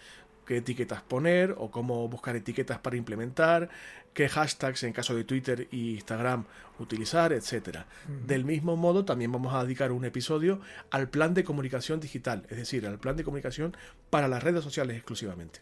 [0.46, 3.70] qué etiquetas poner o cómo buscar etiquetas para implementar,
[4.14, 6.46] qué hashtags en caso de Twitter e Instagram
[6.80, 7.86] utilizar, etcétera.
[8.26, 12.58] Del mismo modo, también vamos a dedicar un episodio al plan de comunicación digital, es
[12.58, 13.78] decir, al plan de comunicación
[14.10, 15.60] para las redes sociales exclusivamente.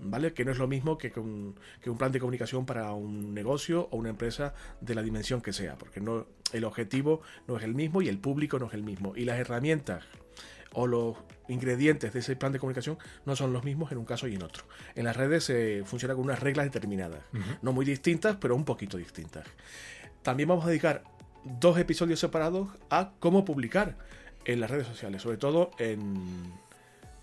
[0.00, 0.32] ¿Vale?
[0.34, 3.86] Que no es lo mismo que, con- que un plan de comunicación para un negocio
[3.92, 7.74] o una empresa de la dimensión que sea, porque no, el objetivo no es el
[7.76, 9.12] mismo y el público no es el mismo.
[9.14, 10.02] Y las herramientas
[10.74, 11.16] o los
[11.48, 14.42] ingredientes de ese plan de comunicación no son los mismos en un caso y en
[14.42, 14.64] otro.
[14.94, 17.20] En las redes se funciona con unas reglas determinadas,
[17.62, 19.46] no muy distintas, pero un poquito distintas.
[20.22, 21.04] También vamos a dedicar
[21.44, 23.96] dos episodios separados a cómo publicar
[24.44, 26.52] en las redes sociales, sobre todo en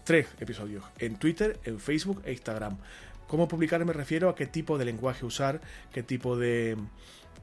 [0.03, 2.77] tres episodios, en Twitter, en Facebook e Instagram.
[3.27, 5.61] Cómo publicar me refiero a qué tipo de lenguaje usar,
[5.91, 6.77] qué tipo de,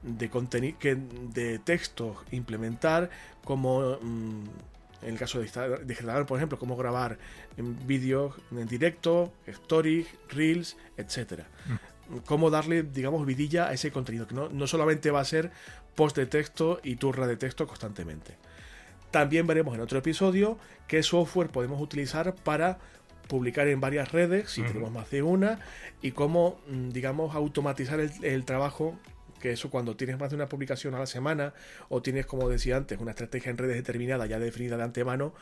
[0.03, 3.11] de contenido, de textos implementar,
[3.45, 3.99] cómo...
[4.01, 4.45] mm,
[5.03, 7.19] en el caso de Insta- de Instagram, por ejemplo, cómo grabar
[7.57, 11.47] en vídeos en directo, stories, reels, etcétera.
[12.25, 15.51] Cómo darle, digamos, vidilla a ese contenido, que no, no solamente va a ser
[15.95, 18.35] post de texto y turra de texto constantemente.
[19.11, 22.79] También veremos en otro episodio qué software podemos utilizar para
[23.27, 25.61] publicar en varias redes, si tenemos más de una,
[26.01, 28.99] y cómo, mm, digamos, automatizar el, el trabajo,
[29.39, 31.55] que eso cuando tienes más de una publicación a la semana,
[31.89, 35.35] o tienes, como decía antes, una estrategia en redes determinada, ya definida de antemano,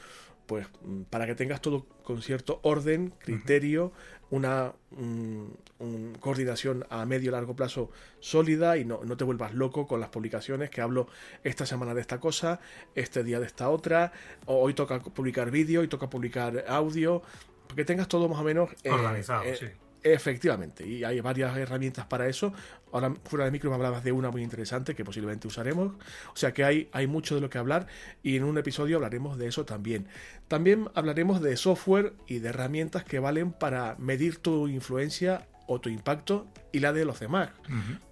[0.47, 3.93] pues mm, para que tengas todo con cierto orden, criterio,
[4.31, 5.47] una mm,
[5.79, 10.01] un coordinación a medio y largo plazo sólida y no, no te vuelvas loco con
[10.01, 11.09] las publicaciones que hablo
[11.45, 12.61] esta semana de esta cosa,
[12.95, 14.13] este día de esta otra,
[14.47, 17.23] o hoy toca publicar vídeo, hoy toca publicar audio,
[17.67, 19.67] porque tengas todo más o menos eh, Organizado, eh, sí.
[20.13, 22.53] Efectivamente, y hay varias herramientas para eso.
[22.93, 25.95] Ahora, fuera de micro, me hablabas de una muy interesante que posiblemente usaremos.
[26.33, 27.89] O sea que hay, hay mucho de lo que hablar
[28.23, 30.07] y en un episodio hablaremos de eso también.
[30.47, 35.89] También hablaremos de software y de herramientas que valen para medir tu influencia o tu
[35.89, 37.51] impacto y la de los demás.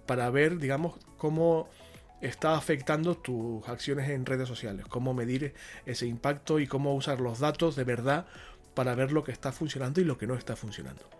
[0.05, 1.69] Para ver, digamos, cómo
[2.19, 5.53] está afectando tus acciones en redes sociales, cómo medir
[5.85, 8.25] ese impacto y cómo usar los datos de verdad
[8.73, 11.14] para ver lo que está funcionando y lo que no está funcionando.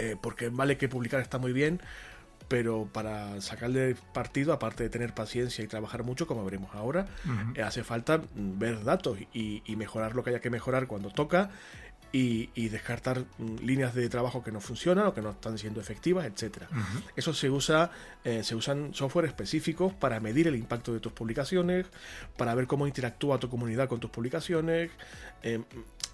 [0.00, 1.78] Eh, porque vale que publicar está muy bien,
[2.48, 7.06] pero para sacarle partido, aparte de tener paciencia y trabajar mucho, como veremos ahora,
[7.54, 11.50] eh, hace falta ver datos y, mejorar lo que haya que mejorar cuando toca
[12.12, 16.24] y, descartar mm, líneas de trabajo que no funcionan o que no están siendo efectivas,
[16.24, 16.68] etcétera.
[17.14, 17.90] Eso se usa,
[18.24, 21.86] eh, se usan software específicos para medir el impacto de tus publicaciones,
[22.38, 24.90] para ver cómo interactúa tu comunidad con tus publicaciones,
[25.42, 25.62] eh,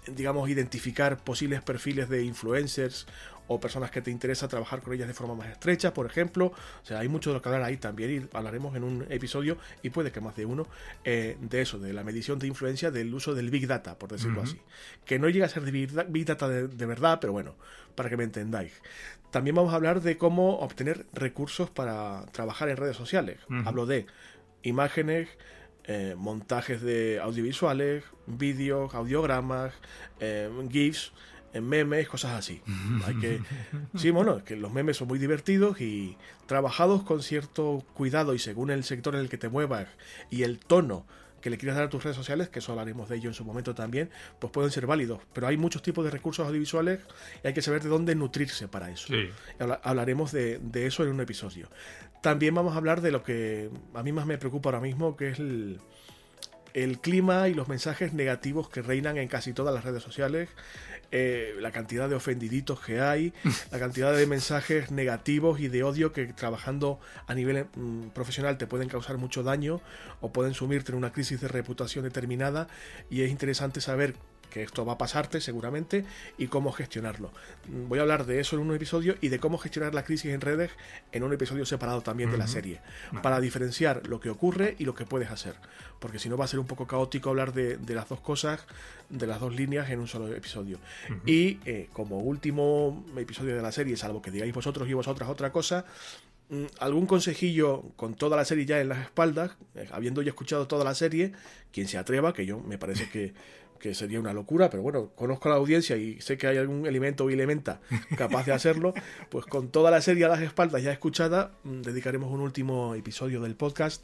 [0.05, 3.07] digamos, identificar posibles perfiles de influencers
[3.47, 6.47] o personas que te interesa trabajar con ellas de forma más estrecha, por ejemplo.
[6.47, 9.57] O sea, hay mucho de lo que hablar ahí también y hablaremos en un episodio,
[9.81, 10.67] y puede que más de uno,
[11.03, 14.41] eh, de eso, de la medición de influencia del uso del Big Data, por decirlo
[14.41, 14.59] así.
[15.05, 17.55] Que no llega a ser de Big Data de, verdad, pero bueno,
[17.95, 18.73] para que me entendáis.
[19.31, 23.39] También vamos a hablar de cómo obtener recursos para trabajar en redes sociales.
[23.65, 24.05] Hablo de
[24.63, 25.29] imágenes,
[25.89, 29.73] eh, montajes de audiovisuales, vídeos, audiogramas,
[30.19, 31.13] eh, GIFs,
[31.61, 32.61] memes, cosas así.
[33.05, 33.41] Hay que,
[33.95, 38.71] sí, bueno, que los memes son muy divertidos y trabajados con cierto cuidado y según
[38.71, 39.87] el sector en el que te muevas
[40.29, 41.05] y el tono
[41.41, 43.45] que le quieras dar a tus redes sociales, que eso hablaremos de ello en su
[43.45, 45.21] momento también, pues pueden ser válidos.
[45.33, 46.99] Pero hay muchos tipos de recursos audiovisuales
[47.43, 49.13] y hay que saber de dónde nutrirse para eso.
[49.83, 51.69] Hablaremos de, de, eso en un episodio.
[52.21, 55.29] También vamos a hablar de lo que a mí más me preocupa ahora mismo, que
[55.29, 55.79] es el,
[56.77, 60.47] el clima y los mensajes negativos que reinan en casi todas las redes sociales,
[61.11, 63.33] eh, la cantidad de ofendiditos que hay,
[63.71, 68.67] la cantidad de mensajes negativos y de odio que trabajando a nivel mm, profesional te
[68.67, 69.81] pueden causar mucho daño
[70.21, 72.67] o pueden sumirte en una crisis de reputación determinada
[73.09, 74.15] y es interesante saber
[74.49, 76.05] que esto va a pasarte seguramente
[76.37, 77.31] y cómo gestionarlo.
[77.67, 80.31] Mm, voy a hablar de eso en un episodio y de cómo gestionar la crisis
[80.31, 80.71] en redes
[81.11, 82.81] en un episodio separado también de la serie,
[83.21, 85.55] para diferenciar lo que ocurre y lo que puedes hacer,
[85.99, 88.65] porque si no va a ser un poco caótico hablar de, las dos cosas,
[89.09, 90.79] de las dos líneas en un solo episodio.
[91.25, 95.51] Y eh, como último episodio de la serie, salvo que digáis vosotros y vosotras otra
[95.51, 95.85] cosa,
[96.49, 100.67] mm, algún consejillo con toda la serie ya en las espaldas, eh, habiendo ya escuchado
[100.67, 101.33] toda la serie,
[101.71, 103.33] quien se atreva, que yo me parece que
[103.77, 106.85] que sería una locura, pero bueno, conozco a la audiencia y sé que hay algún
[106.85, 107.79] elemento o elementa
[108.17, 108.93] capaz de hacerlo,
[109.29, 113.41] pues con toda la serie a las espaldas ya escuchada, mm, dedicaremos un último episodio
[113.41, 114.03] del podcast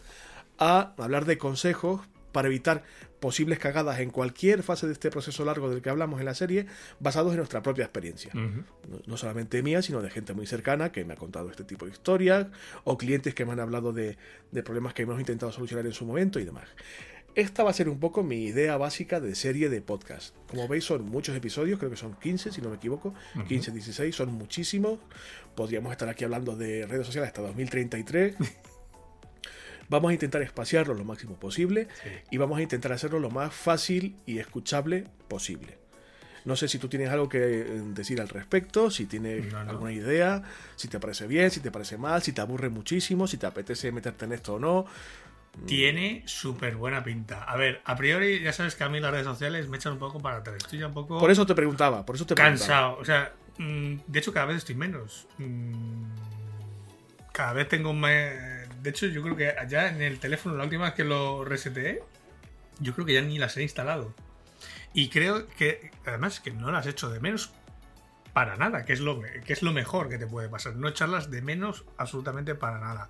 [0.57, 2.01] a hablar de consejos
[2.33, 2.83] para evitar
[3.21, 6.65] posibles cagadas en cualquier fase de este proceso largo del que hablamos en la serie,
[6.99, 8.31] basados en nuestra propia experiencia.
[8.33, 11.91] no, solamente mía, sino de gente muy cercana que me ha contado este tipo de
[11.91, 12.47] historias,
[12.83, 14.17] o clientes que me han hablado de,
[14.51, 16.67] de problemas que hemos intentado solucionar en su momento y demás.
[17.35, 20.35] Esta va a ser un poco mi idea básica de serie de podcast.
[20.47, 23.15] Como veis, son muchos episodios, creo que son 15, si no me equivoco,
[23.47, 24.99] 15, 16, son muchísimos.
[25.55, 28.35] Podríamos estar aquí hablando de redes sociales hasta 2033.
[29.89, 31.87] vamos a intentar espaciarlo lo máximo posible
[32.31, 35.83] y vamos a intentar hacerlo lo más fácil y escuchable posible.
[36.45, 40.43] No sé si tú tienes algo que eh, decir al respecto, si tienes alguna idea,
[40.75, 43.91] si te parece bien, si te parece mal, si te aburre muchísimo, si te apetece
[43.91, 44.85] meterte en esto o no.
[45.67, 47.43] Tiene súper buena pinta.
[47.43, 49.99] A ver, a priori ya sabes que a mí las redes sociales me echan un
[49.99, 50.57] poco para atrás.
[50.57, 51.19] Estoy ya un poco...
[51.19, 52.97] Por eso te preguntaba, por eso te Cansado.
[52.97, 55.27] O sea, mm, de hecho cada vez estoy menos.
[55.37, 56.05] Mm,
[57.31, 58.11] cada vez tengo más...
[58.83, 62.03] De hecho yo creo que ya en el teléfono, la última vez que lo reseteé,
[62.79, 64.13] yo creo que ya ni las he instalado.
[64.93, 67.53] Y creo que, además, que no las he hecho de menos
[68.33, 70.75] para nada, que es lo, que es lo mejor que te puede pasar.
[70.75, 73.09] No echarlas de menos absolutamente para nada.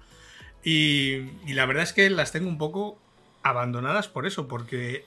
[0.64, 3.02] Y, la verdad es que las tengo un poco
[3.42, 5.06] abandonadas por eso, porque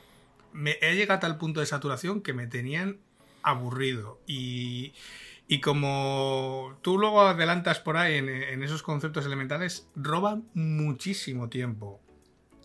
[0.52, 2.98] me he llegado a tal punto de saturación que me tenían
[3.44, 4.20] aburrido.
[4.26, 4.94] Y,
[5.60, 12.00] como tú luego adelantas por ahí en, esos conceptos elementales, roban muchísimo tiempo.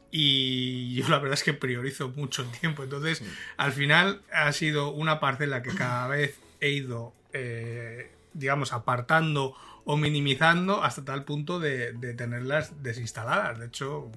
[0.09, 2.83] Y yo la verdad es que priorizo mucho el tiempo.
[2.83, 3.23] Entonces,
[3.57, 9.97] al final ha sido una parcela que cada vez he ido, eh, digamos, apartando o
[9.97, 13.59] minimizando hasta tal punto de, tenerlas desinstaladas.
[13.59, 14.11] De hecho,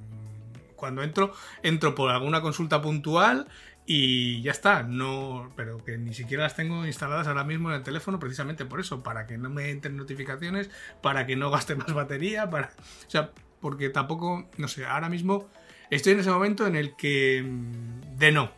[0.74, 3.46] cuando entro, entro por alguna consulta puntual
[3.86, 7.82] y ya está, no, pero que ni siquiera las tengo instaladas ahora mismo en el
[7.82, 10.70] teléfono precisamente por eso, para que no me entren notificaciones,
[11.02, 12.70] para que no gaste más batería, para,
[13.06, 15.48] o sea, porque tampoco, no sé, ahora mismo
[15.90, 18.52] estoy en ese momento en el que mm, de no,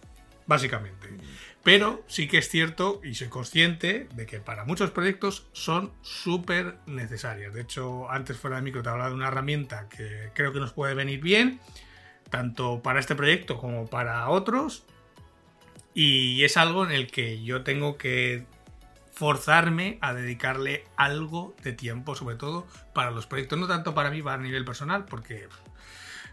[0.47, 1.09] básicamente.
[1.67, 6.77] Pero sí que es cierto y soy consciente de que para muchos proyectos son súper
[6.87, 7.53] necesarias.
[7.53, 10.73] De hecho, antes fuera de micro te hablaba de una herramienta que creo que nos
[10.73, 11.59] puede venir bien,
[12.31, 14.87] tanto para este proyecto como para otros.
[15.97, 18.45] Y es algo en el que yo tengo que
[19.13, 24.21] forzarme a dedicarle algo de tiempo, sobre todo para los proyectos, no tanto para mí,
[24.21, 25.49] para a nivel personal, porque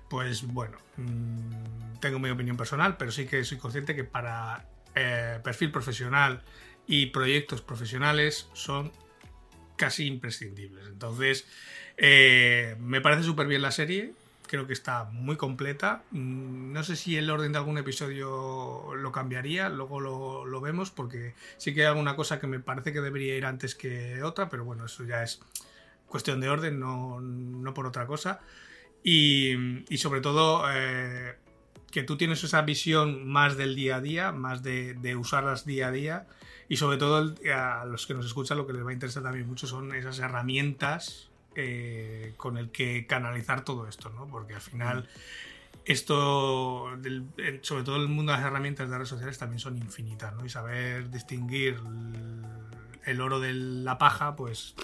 [0.10, 5.40] pues bueno, mm, tengo mi opinión personal, pero sí que soy consciente que para eh,
[5.42, 6.42] perfil profesional
[6.86, 8.92] y proyectos profesionales son
[9.78, 10.88] casi imprescindibles.
[10.88, 11.48] Entonces,
[11.96, 14.14] eh, me parece súper bien la serie.
[14.48, 16.04] Creo que está muy completa.
[16.12, 21.36] Mm, no sé si el orden de algún episodio lo cambiaría, luego lo, vemos, porque
[21.58, 24.66] sí que hay alguna cosa que me parece que debería ir antes que otra, pero
[24.66, 25.42] bueno, eso ya es
[26.08, 28.42] cuestión de orden, no, por otra cosa.
[29.04, 29.56] Y,
[29.98, 31.36] sobre todo, eh,
[31.92, 35.88] que tú tienes esa visión más del día a día, más de, de usarlas día
[35.88, 36.28] a día
[36.70, 39.48] y sobre todo a los que nos escuchan lo que les va a interesar también
[39.48, 44.28] mucho son esas herramientas eh, con el que canalizar todo esto, ¿no?
[44.28, 45.08] Porque al final
[45.86, 46.90] esto,
[47.62, 50.46] sobre todo el mundo de las herramientas de redes sociales también son infinitas, ¿no?
[50.46, 51.80] Y saber distinguir
[53.06, 54.76] el oro de la paja, pues,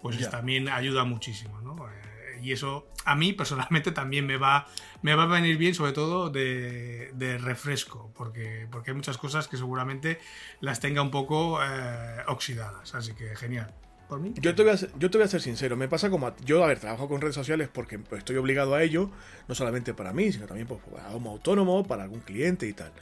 [0.00, 1.88] pues también ayuda muchísimo, ¿no?
[1.88, 4.66] Eh, y eso a mí personalmente también me va,
[5.02, 9.56] me va a venir bien, sobre todo de, refresco, porque, porque hay muchas cosas que
[9.56, 10.20] seguramente
[10.60, 12.94] las tenga un poco eh, oxidadas.
[12.94, 13.74] Así que genial.
[14.40, 16.64] Yo te, voy a ser, yo te voy a ser sincero, me pasa como yo,
[16.64, 19.10] a ver, trabajo con redes sociales porque estoy obligado a ello,
[19.48, 22.92] no solamente para mí, sino también pues, para un autónomo, para algún cliente y tal.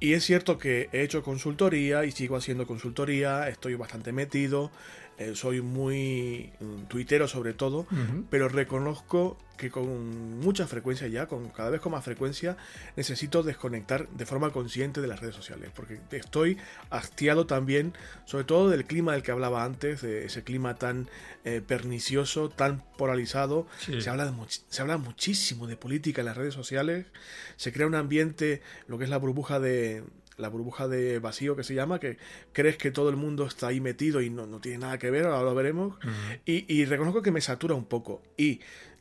[0.00, 4.70] Y es cierto que he hecho consultoría y sigo haciendo consultoría, estoy bastante metido,
[5.18, 7.86] eh, soy muy mm, tuitero sobre todo,
[8.30, 12.56] pero reconozco que con mucha frecuencia ya, con cada vez con más frecuencia,
[12.96, 16.58] necesito desconectar de forma consciente de las redes sociales, porque estoy
[16.90, 17.94] hastiado también,
[18.24, 21.08] sobre todo del clima del que hablaba antes, de ese clima tan
[21.44, 23.68] eh, pernicioso, tan polarizado.
[23.78, 24.34] Se, habla
[24.68, 27.06] se habla muchísimo de política en las redes sociales,
[27.56, 30.02] se crea un ambiente, lo que es la burbuja de,
[30.36, 32.18] la burbuja de vacío que se llama, que
[32.52, 35.42] crees que todo el mundo está ahí metido y no, tiene nada que ver, ahora
[35.42, 35.96] lo veremos.
[36.44, 38.22] y, reconozco que me satura un poco.
[38.36, 38.60] Y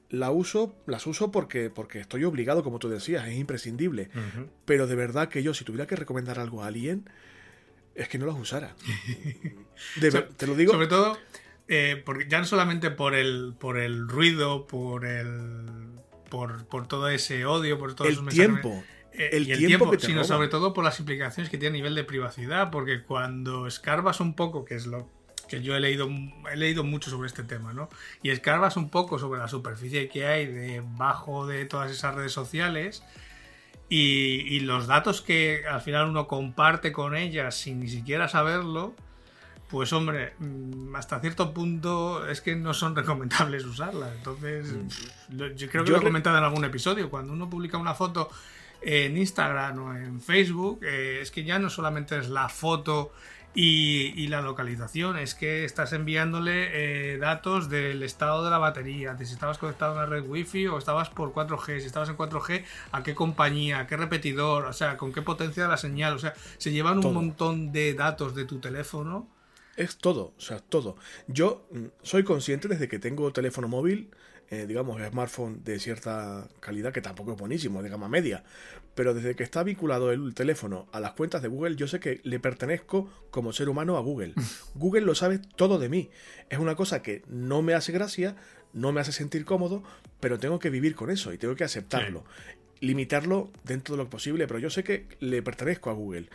[0.09, 4.09] la uso, las uso porque, porque estoy obligado, como tú decías, es imprescindible.
[4.65, 7.09] Pero de verdad que yo, si tuviera que recomendar algo a alguien,
[7.95, 8.75] es que no las usara.
[10.37, 10.71] te lo digo.
[10.71, 11.17] Sobre todo,
[11.67, 15.65] eh, porque ya no solamente por el, por el ruido, por el.
[16.29, 18.83] Por, por todo ese odio, por todo el tiempo.
[19.13, 22.71] Eh, el, tiempo, sino sobre todo por las implicaciones que tiene a nivel de privacidad,
[22.71, 25.07] porque cuando escarbas un poco, que es lo
[25.47, 26.09] que yo he leído,
[26.51, 27.89] he leído mucho sobre este tema, ¿no?
[28.23, 33.03] Y escarbas un poco sobre la superficie que hay debajo de todas esas redes sociales
[33.87, 38.95] y, y los datos que al final uno comparte con ellas sin ni siquiera saberlo,
[39.73, 44.11] pues hombre, mm, hasta cierto punto es que no son recomendables usarlas.
[44.15, 45.55] Entonces, mm.
[45.55, 48.29] yo creo que lo he comentado en algún episodio, cuando uno publica una foto
[48.83, 53.11] en Instagram o en Facebook, eh, es que ya no solamente es la foto
[53.55, 59.25] y, la localización, es que estás enviándole eh, datos del estado de la batería, de
[59.25, 62.63] si estabas conectado a una red wifi o estabas por 4G, si estabas en 4G,
[62.91, 66.19] a qué compañía, a qué repetidor, o sea, con qué potencia de la señal, o
[66.19, 69.27] sea, se llevan un montón de datos de tu teléfono.
[69.75, 70.97] Es todo, o sea, todo.
[71.27, 74.09] Yo mm, soy consciente desde que tengo teléfono móvil
[74.53, 78.43] eh, digamos, smartphone de cierta calidad, que tampoco es buenísimo, de gama media.
[78.93, 82.21] Pero desde que está vinculado el teléfono a las cuentas de Google, yo sé que
[82.23, 84.35] le pertenezco como ser humano a Google.
[84.75, 86.11] Google lo sabe todo de mí.
[86.51, 88.35] Es una cosa que no me hace gracia,
[88.73, 89.83] no me hace sentir cómodo,
[90.19, 92.23] pero tengo que vivir con eso y tengo que aceptarlo.
[92.79, 96.29] Limitarlo dentro de lo posible, pero yo sé que le pertenezco a Google.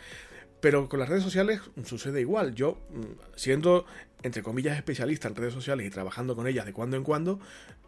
[0.61, 2.53] Pero con las redes sociales sucede igual.
[2.53, 3.85] Yo, mm, siendo,
[4.23, 7.39] entre comillas, especialista en redes sociales y trabajando con ellas de cuando en cuando,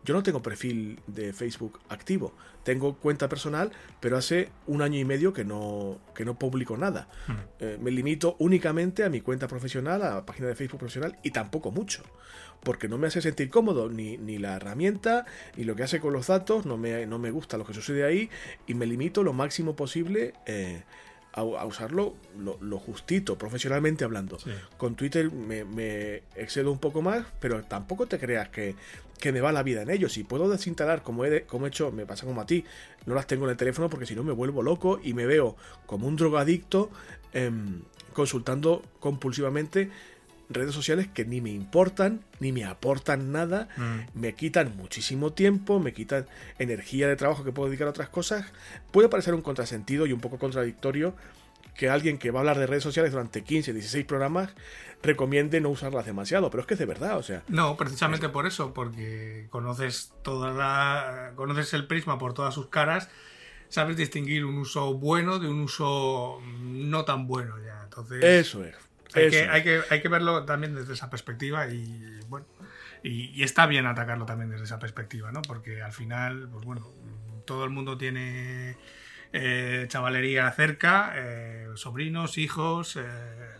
[0.04, 2.34] yo no tengo perfil de Facebook activo.
[2.64, 7.08] Tengo cuenta personal, pero hace un año y medio que no, que no publico nada.
[7.28, 7.34] Hmm.
[7.60, 11.32] Eh, me limito únicamente a mi cuenta profesional, a la página de Facebook profesional, y
[11.32, 12.04] tampoco mucho.
[12.64, 16.14] Porque no me hace sentir cómodo ni, ni la herramienta, ni lo que hace con
[16.14, 18.30] los datos, no me, no me gusta lo que sucede ahí,
[18.66, 20.34] y me limito lo máximo posible.
[20.46, 20.84] Eh,
[21.34, 24.38] a, usarlo lo, justito, profesionalmente hablando.
[24.78, 28.76] Con Twitter me, excedo un poco más, pero tampoco te creas que,
[29.20, 30.10] que, me va la vida en ello.
[30.10, 32.66] Si puedo desinstalar, como he, como he hecho, me pasa como a ti,
[33.06, 35.56] no las tengo en el teléfono porque si no me vuelvo loco y me veo
[35.86, 36.90] como un drogadicto
[37.34, 37.82] em,
[38.14, 39.90] consultando compulsivamente
[40.54, 44.20] redes sociales que ni me importan, ni me aportan nada, mm.
[44.20, 46.28] me quitan muchísimo tiempo, me quitan
[46.60, 48.46] energía de trabajo que puedo dedicar a otras cosas.
[48.92, 51.16] Puede parecer un contrasentido y un poco contradictorio
[51.76, 54.54] que alguien que va a hablar de redes sociales durante 15, 16 programas
[55.02, 57.44] recomiende no usarlas demasiado, pero es que es de verdad, o sea.
[57.48, 63.10] No, precisamente por eso, porque conoces toda la conoces el prisma por todas sus caras,
[63.70, 67.82] sabes distinguir un uso bueno de un uso no tan bueno ya.
[67.84, 68.76] Entonces Eso es.
[69.14, 72.46] Hay que, hay, que, hay que verlo también desde esa perspectiva y bueno.
[73.04, 75.42] Y, está bien atacarlo también desde esa perspectiva, ¿no?
[75.42, 76.88] Porque al final, pues bueno,
[77.46, 78.78] todo el mundo tiene
[79.34, 83.02] eh, chavalería cerca, eh, sobrinos, hijos, eh,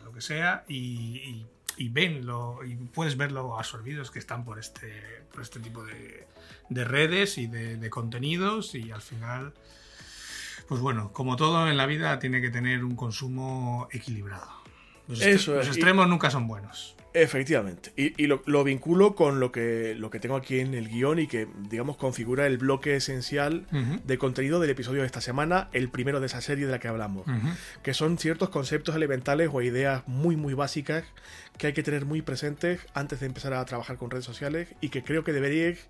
[0.04, 1.46] lo que sea, y,
[1.76, 6.28] y, venlo, y puedes ver lo absorbidos que están por este, por este tipo de,
[6.70, 9.54] de redes y de, de contenidos, y al final
[10.72, 14.61] pues bueno, como todo en la vida tiene que tener un consumo equilibrado.
[15.08, 16.96] Los, extremos nunca son buenos.
[17.14, 17.92] Efectivamente.
[17.98, 21.48] Y, lo, vinculo con lo que, lo que tengo aquí en el guion y que,
[21.70, 23.66] digamos, configura el bloque esencial
[24.06, 26.88] de contenido del episodio de esta semana, el primero de esa serie de la que
[26.88, 27.26] hablamos.
[27.84, 31.04] Que son ciertos conceptos elementales o ideas muy, muy básicas
[31.58, 34.90] que hay que tener muy presentes antes de empezar a trabajar con redes sociales y
[34.90, 35.88] que creo que deberíais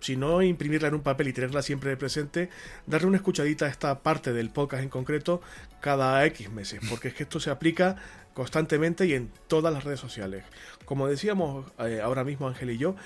[0.00, 2.50] si no imprimirla en un papel y tenerla siempre presente,
[2.86, 5.40] darle una escuchadita a esta parte del podcast en concreto
[5.80, 7.96] cada X meses, porque es que esto se aplica
[8.34, 10.44] constantemente y en todas las redes sociales.
[10.84, 12.96] Como decíamos eh, ahora mismo Ángel y yo,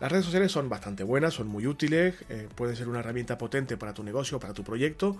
[0.00, 3.76] las redes sociales son bastante buenas, son muy útiles, eh, pueden ser una herramienta potente
[3.76, 5.18] para tu negocio, para tu proyecto,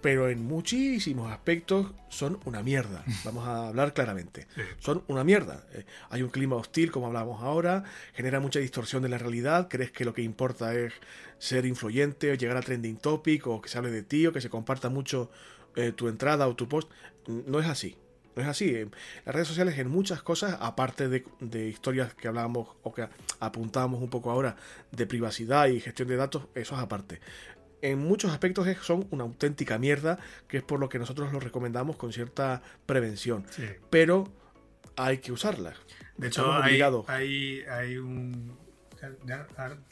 [0.00, 3.04] pero en muchísimos aspectos son una mierda.
[3.24, 4.46] Vamos a hablar claramente.
[4.78, 5.64] Son una mierda.
[5.72, 7.84] Eh, hay un clima hostil, como hablábamos ahora,
[8.14, 9.68] genera mucha distorsión de la realidad.
[9.68, 10.92] Crees que lo que importa es
[11.38, 14.40] ser influyente o llegar a trending topic o que se hable de ti o que
[14.40, 15.30] se comparta mucho
[15.76, 16.90] eh, tu entrada o tu post.
[17.26, 17.96] No es así.
[18.36, 18.72] No es así.
[19.26, 23.08] Las redes sociales en muchas cosas, aparte de, de historias que hablábamos o que
[23.40, 24.54] apuntábamos un poco ahora
[24.92, 27.20] de privacidad y gestión de datos, eso es aparte
[27.82, 31.96] en muchos aspectos son una auténtica mierda, que es por lo que nosotros lo recomendamos
[31.96, 33.44] con cierta prevención.
[33.90, 34.32] Pero
[34.96, 35.76] hay que usarlas.
[36.16, 38.56] De hecho, hay, hay, hay, un...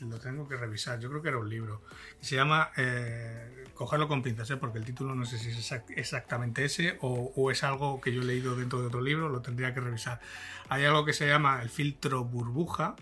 [0.01, 1.83] lo tengo que revisar, yo creo que era un libro.
[2.21, 4.57] Se llama eh, Cogerlo con pinzas, ¿eh?
[4.57, 8.23] porque el título no sé si es exactamente ese o, o, es algo que yo
[8.23, 10.21] he leído dentro de otro libro, lo tendría que revisar.
[10.69, 12.97] Hay algo que se llama el filtro burbuja,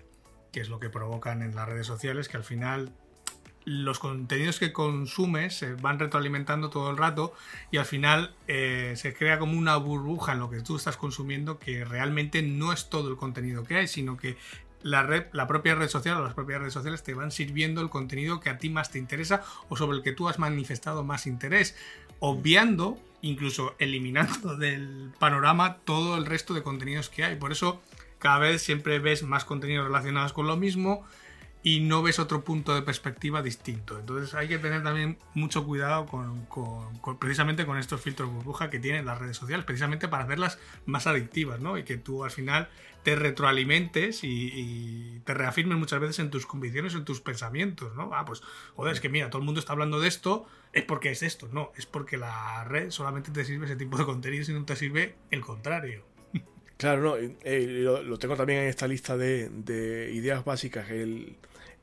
[0.53, 2.93] que es lo que provocan en las redes sociales, que al final
[3.65, 7.35] los contenidos que consumes se van retroalimentando todo el rato
[7.71, 11.59] y al final eh, se crea como una burbuja en lo que tú estás consumiendo
[11.59, 14.37] que realmente no es todo el contenido que hay, sino que
[14.83, 17.89] la, red, la propia red social o las propias redes sociales te van sirviendo el
[17.89, 21.27] contenido que a ti más te interesa o sobre el que tú has manifestado más
[21.27, 21.75] interés,
[22.19, 27.37] obviando, incluso eliminando del panorama todo el resto de contenidos que hay.
[27.37, 27.81] Por eso
[28.19, 31.07] cada vez siempre ves más contenidos relacionados con lo mismo
[31.67, 33.99] y no ves otro punto de perspectiva distinto.
[33.99, 36.47] Entonces hay que tener también mucho cuidado con,
[37.19, 41.61] precisamente con estos filtros burbuja que tienen las redes sociales, precisamente para hacerlas más adictivas,
[41.61, 41.79] ¿no?
[41.79, 42.69] Y que tú al final
[43.03, 48.11] te retroalimentes y, te reafirmes muchas veces en tus convicciones, en tus pensamientos, ¿no?
[48.12, 48.43] Ah, pues,
[48.77, 51.49] joder, es que mira, todo el mundo está hablando de esto, es porque es esto,
[51.51, 54.77] no, es porque la red solamente te sirve ese tipo de contenido y no te
[54.77, 56.05] sirve el contrario.
[56.77, 60.91] Claro, no, eh, lo, tengo también en esta lista de, de ideas básicas.
[60.91, 61.37] El,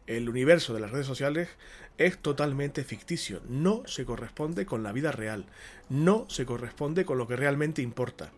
[0.07, 1.49] el universo de las redes sociales
[1.97, 5.45] es totalmente ficticio, no se corresponde con la vida real,
[5.89, 8.31] no se corresponde con lo que realmente importa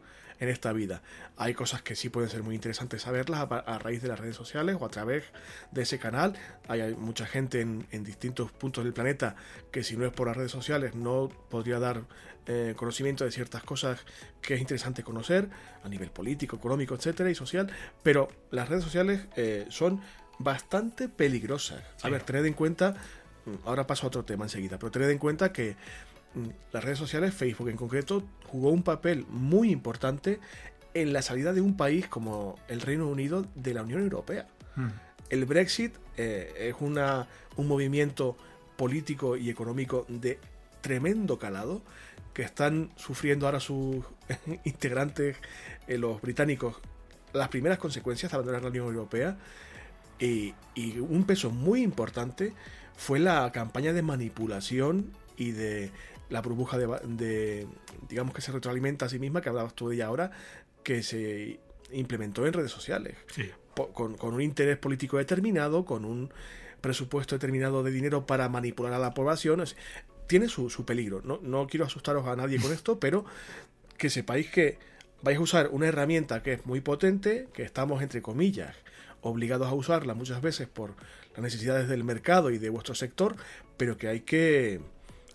[0.43, 1.01] en esta vida.
[1.37, 4.77] Hay cosas que sí pueden ser muy interesantes saberlas a, raíz de las redes sociales
[4.79, 5.23] o a través
[5.71, 6.33] de ese canal.
[6.67, 9.35] Hay, mucha gente en, distintos puntos del planeta
[9.71, 12.03] que si no es por las redes sociales no podría dar
[12.45, 14.05] eh, conocimiento de ciertas cosas
[14.41, 15.49] que es interesante conocer
[15.83, 17.71] a nivel político, económico, etcétera y social.
[18.03, 20.01] Pero las redes sociales eh, son
[20.39, 21.81] bastante peligrosa.
[22.01, 22.95] A ver, tened en cuenta,
[23.45, 25.77] mm, ahora paso a otro tema enseguida, pero tened en cuenta que
[26.71, 30.39] las redes sociales, Facebook en concreto, jugó un papel muy importante
[30.93, 34.47] en la salida de un país como el Reino Unido de la Unión Europea.
[34.75, 34.89] Hmm.
[35.29, 38.37] El Brexit eh, es una, un movimiento
[38.75, 40.39] político y económico de
[40.81, 41.81] tremendo calado
[42.33, 44.03] que están sufriendo ahora sus
[44.63, 45.37] integrantes,
[45.87, 46.75] eh, los británicos,
[47.31, 49.37] las primeras consecuencias de abandonar la Unión Europea
[50.19, 50.53] y,
[50.99, 52.53] un peso muy importante
[52.95, 55.91] fue la campaña de manipulación y de
[56.33, 57.67] la burbuja de,
[58.09, 60.31] digamos que se retroalimenta a sí misma, que hablabas tú de ella ahora,
[60.81, 61.59] que se
[61.91, 63.15] implementó en redes sociales.
[63.75, 66.33] Con, un interés político determinado, con un
[66.81, 69.63] presupuesto determinado de dinero para manipular a la población.
[70.25, 71.21] tiene su, su peligro.
[71.23, 73.25] No, no quiero asustaros a nadie con esto, pero
[73.99, 74.79] que sepáis que
[75.21, 78.75] vais a usar una herramienta que es muy potente, que estamos entre comillas
[79.21, 80.95] obligados a usarla muchas veces por
[81.35, 83.35] las necesidades del mercado y de vuestro sector,
[83.77, 84.81] pero que hay que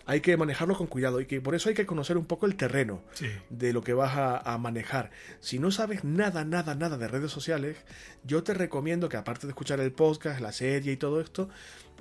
[0.09, 2.55] hay que manejarlo con cuidado y que por eso hay que conocer un poco el
[2.55, 3.03] terreno
[3.51, 5.11] de lo que vas a, manejar.
[5.39, 7.77] Si no sabes nada, nada, nada de redes sociales,
[8.23, 11.47] yo te recomiendo que aparte de escuchar el podcast, la serie y todo esto,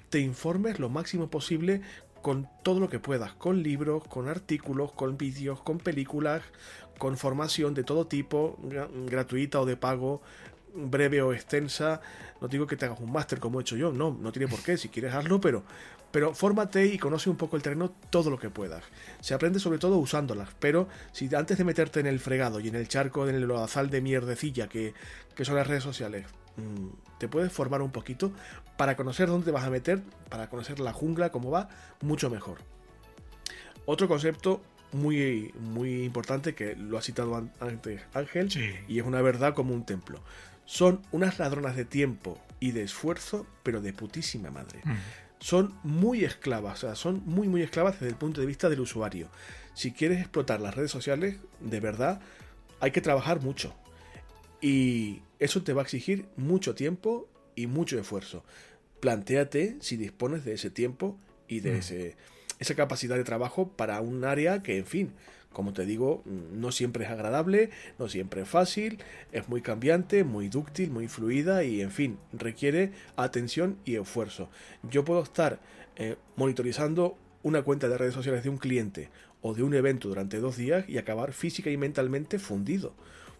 [0.09, 1.83] te informes lo máximo posible
[2.23, 6.43] con todo lo que puedas, con libros, con artículos, con vídeos, con películas,
[6.97, 8.59] con formación de todo tipo,
[9.05, 10.23] gratuita o de pago,
[10.75, 12.01] breve o extensa.
[12.41, 14.63] No digo que te hagas un máster como he hecho yo, no, no tiene por
[14.63, 15.65] qué, si quieres hazlo, pero,
[16.11, 18.83] pero fórmate y conoce un poco el terreno todo lo que puedas.
[19.21, 22.75] Se aprende sobre todo usándolas, pero si antes de meterte en el fregado y en
[22.75, 24.95] el charco, en el lodazal de mierdecilla que,
[25.35, 28.33] que son las redes sociales, mm, te puedes formar un poquito
[28.77, 31.69] para conocer dónde te vas a meter, para conocer la jungla, cómo va,
[32.01, 32.59] mucho mejor.
[33.85, 38.49] Otro concepto muy, muy importante que lo ha citado antes Ángel
[38.89, 40.23] y es una verdad como un templo.
[40.65, 44.81] Son unas ladronas de tiempo y de esfuerzo, pero de putísima madre.
[44.85, 44.97] Mm
[45.41, 48.81] son muy esclavas, o sea, son muy muy esclavas desde el punto de vista del
[48.81, 49.29] usuario.
[49.75, 52.21] Si quieres explotar las redes sociales, de verdad,
[52.81, 53.75] hay que trabajar mucho.
[54.61, 58.45] Y eso te va a exigir mucho tiempo y mucho esfuerzo.
[59.01, 61.17] Plantéate si dispones de ese tiempo
[61.47, 61.77] y de mm.
[61.77, 62.17] ese,
[62.59, 65.13] esa capacidad de trabajo para un área que, en fin,
[65.59, 69.01] como te digo, no siempre es agradable, no siempre es fácil,
[69.33, 74.51] es muy cambiante, muy dúctil, muy fluida y en fin, requiere atención y esfuerzo.
[74.89, 75.59] Yo puedo estar
[75.97, 79.11] eh, monitorizando una cuenta de redes sociales de un cliente
[79.43, 82.95] o de un evento durante dos días y acabar física y mentalmente fundido,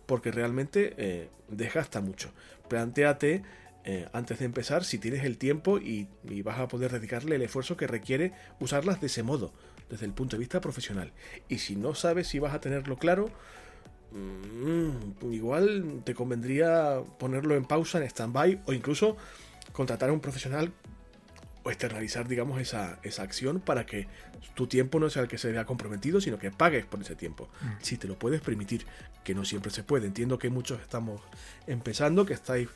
[0.07, 2.33] porque realmente eh, desgasta mucho.
[2.69, 3.45] Plantéate
[3.85, 7.43] eh, antes de empezar si tienes el tiempo y, y, vas a poder dedicarle el
[7.43, 9.53] esfuerzo que requiere usarlas de ese modo
[9.89, 11.13] desde el punto de vista profesional.
[11.49, 13.31] Y si no sabes si vas a tenerlo claro,
[14.13, 19.17] mm, igual te convendría ponerlo en pausa, en stand-by, o incluso
[19.73, 20.73] contratar a un profesional
[21.63, 24.07] o externalizar, digamos, esa, esa acción para que
[24.55, 27.49] tu tiempo no sea el que se vea comprometido, sino que pagues por ese tiempo.
[27.61, 27.67] Mm.
[27.83, 28.87] Si te lo puedes permitir,
[29.25, 30.07] que no siempre se puede.
[30.07, 31.21] Entiendo que muchos estamos
[31.67, 32.69] empezando, que estáis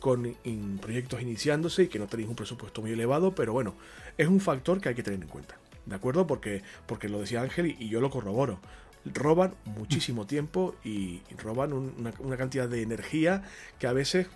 [0.00, 0.34] con
[0.80, 3.74] proyectos iniciándose y que no tenéis un presupuesto muy elevado, pero bueno,
[4.18, 5.56] es un factor que hay que tener en cuenta.
[5.86, 6.26] ¿De acuerdo?
[6.26, 8.60] Porque, porque lo decía Ángel y, yo lo corroboro.
[9.04, 13.42] Roban muchísimo tiempo y, roban una, cantidad de energía
[13.78, 14.26] que a veces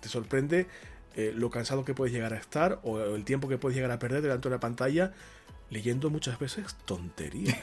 [0.00, 0.66] te sorprende
[1.16, 3.98] eh, lo cansado que puedes llegar a estar o el tiempo que puedes llegar a
[3.98, 5.12] perder delante de una pantalla
[5.70, 7.56] leyendo muchas veces tonterías.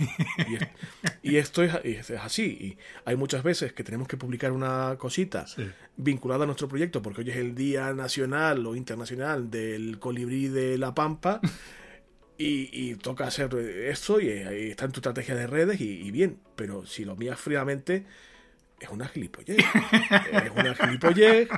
[1.21, 2.43] Y, esto es, así.
[2.43, 5.45] Y hay muchas veces que tenemos que publicar una cosita
[5.97, 10.77] vinculada a nuestro proyecto porque hoy es el Día Nacional o Internacional del Colibrí de
[10.77, 11.41] la Pampa.
[12.39, 17.03] Y, toca hacer esto y, está en tu estrategia de redes y, bien, pero si
[17.03, 18.05] lo miras fríamente,
[18.79, 19.57] es una gilipollez.
[20.43, 21.49] es una gilipollez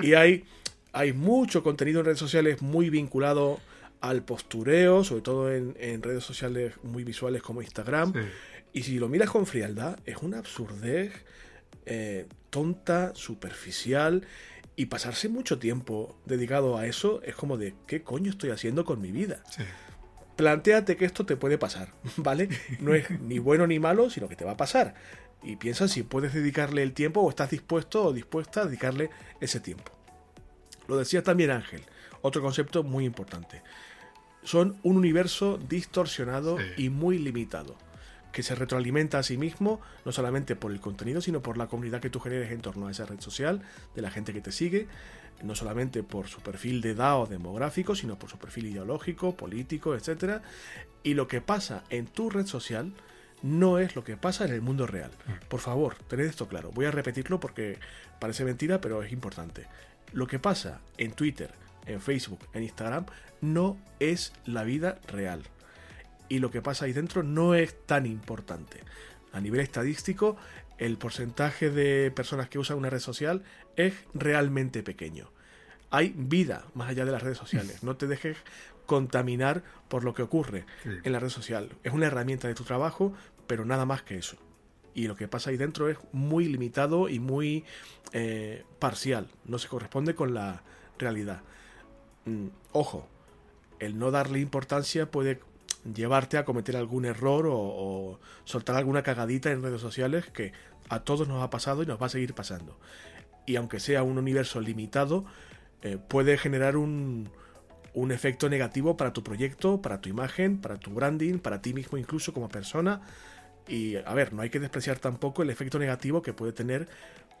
[0.00, 0.44] y hay,
[0.92, 3.60] hay mucho contenido en redes sociales muy vinculado
[4.00, 8.14] al postureo, sobre todo en, redes sociales muy visuales como Instagram.
[8.72, 11.12] Y si lo miras con frialdad, es una absurdez
[11.84, 14.26] eh, tonta, superficial.
[14.74, 19.02] Y pasarse mucho tiempo dedicado a eso es como de, ¿qué coño estoy haciendo con
[19.02, 19.44] mi vida?
[19.50, 19.62] Sí
[20.42, 22.48] plantéate que esto te puede pasar, ¿vale?
[22.80, 24.94] No es ni bueno ni malo, sino que te va a pasar.
[25.40, 29.60] Y piensa si puedes dedicarle el tiempo o estás dispuesto o dispuesta a dedicarle ese
[29.60, 29.92] tiempo.
[30.88, 31.82] Lo decía también Ángel,
[32.22, 33.62] otro concepto muy importante.
[34.42, 37.76] Son un universo distorsionado y muy limitado,
[38.32, 42.00] que se retroalimenta a sí mismo, no solamente por el contenido, sino por la comunidad
[42.00, 43.62] que tú generes en torno a esa red social,
[43.94, 44.88] de la gente que te sigue,
[45.42, 49.94] no solamente por su perfil de edad o demográfico, sino por su perfil ideológico, político,
[49.94, 50.42] etc.
[51.02, 52.92] Y lo que pasa en tu red social
[53.42, 55.10] no es lo que pasa en el mundo real.
[55.26, 55.48] Mm.
[55.48, 56.70] Por favor, tened esto claro.
[56.72, 57.78] Voy a repetirlo porque
[58.20, 59.66] parece mentira, pero es importante.
[60.12, 61.50] Lo que pasa en Twitter,
[61.86, 63.06] en Facebook, en Instagram,
[63.40, 65.42] no es la vida real.
[66.28, 68.80] Y lo que pasa ahí dentro no es tan importante.
[69.32, 70.36] A nivel estadístico,
[70.84, 73.44] el porcentaje de personas que usan una red social
[73.76, 75.30] es realmente pequeño.
[75.90, 77.82] Hay vida más allá de las redes sociales.
[77.84, 78.36] No te dejes
[78.86, 81.70] contaminar por lo que ocurre en la red social.
[81.84, 83.12] Es una herramienta de tu trabajo,
[83.46, 84.36] pero nada más que eso.
[84.92, 87.64] Y lo que pasa ahí dentro es muy limitado y muy
[88.12, 89.28] eh, parcial.
[89.44, 90.62] No se corresponde con la
[90.98, 91.42] realidad.
[92.24, 93.08] Mm, ojo,
[93.78, 95.40] el no darle importancia puede
[95.84, 100.52] llevarte a cometer algún error o, soltar alguna cagadita en redes sociales que
[100.88, 102.78] a todos nos ha pasado y nos va a seguir pasando.
[103.46, 105.24] Y aunque sea un universo limitado,
[105.82, 107.30] eh, puede generar un,
[107.94, 111.98] un efecto negativo para tu proyecto, para tu imagen, para tu branding, para ti mismo
[111.98, 113.02] incluso como persona.
[113.68, 116.88] Y a ver, no hay que despreciar tampoco el efecto negativo que puede tener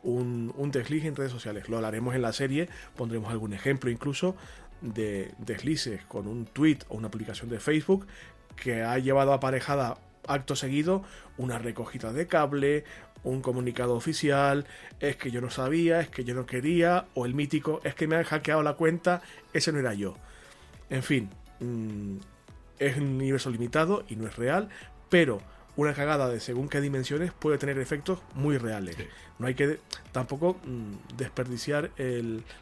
[0.02, 1.68] un, un, desliz en redes sociales.
[1.68, 4.36] Lo hablaremos en la serie, pondremos algún ejemplo incluso
[4.80, 8.06] de deslices con un tweet o una publicación de Facebook
[8.56, 11.02] que ha llevado aparejada acto seguido
[11.36, 12.84] una recogida de cable,
[13.24, 14.66] un comunicado oficial,
[15.00, 18.06] es que yo no sabía, es que yo no quería, o el mítico, es que
[18.06, 20.16] me han hackeado la cuenta, ese no era yo.
[20.90, 22.16] En fin, mm,
[22.78, 24.68] es un universo limitado y no es real,
[25.08, 25.40] pero
[25.76, 28.96] una cagada de según qué dimensiones puede tener efectos muy reales.
[29.38, 29.78] No hay que
[30.12, 31.90] tampoco mm, desperdiciar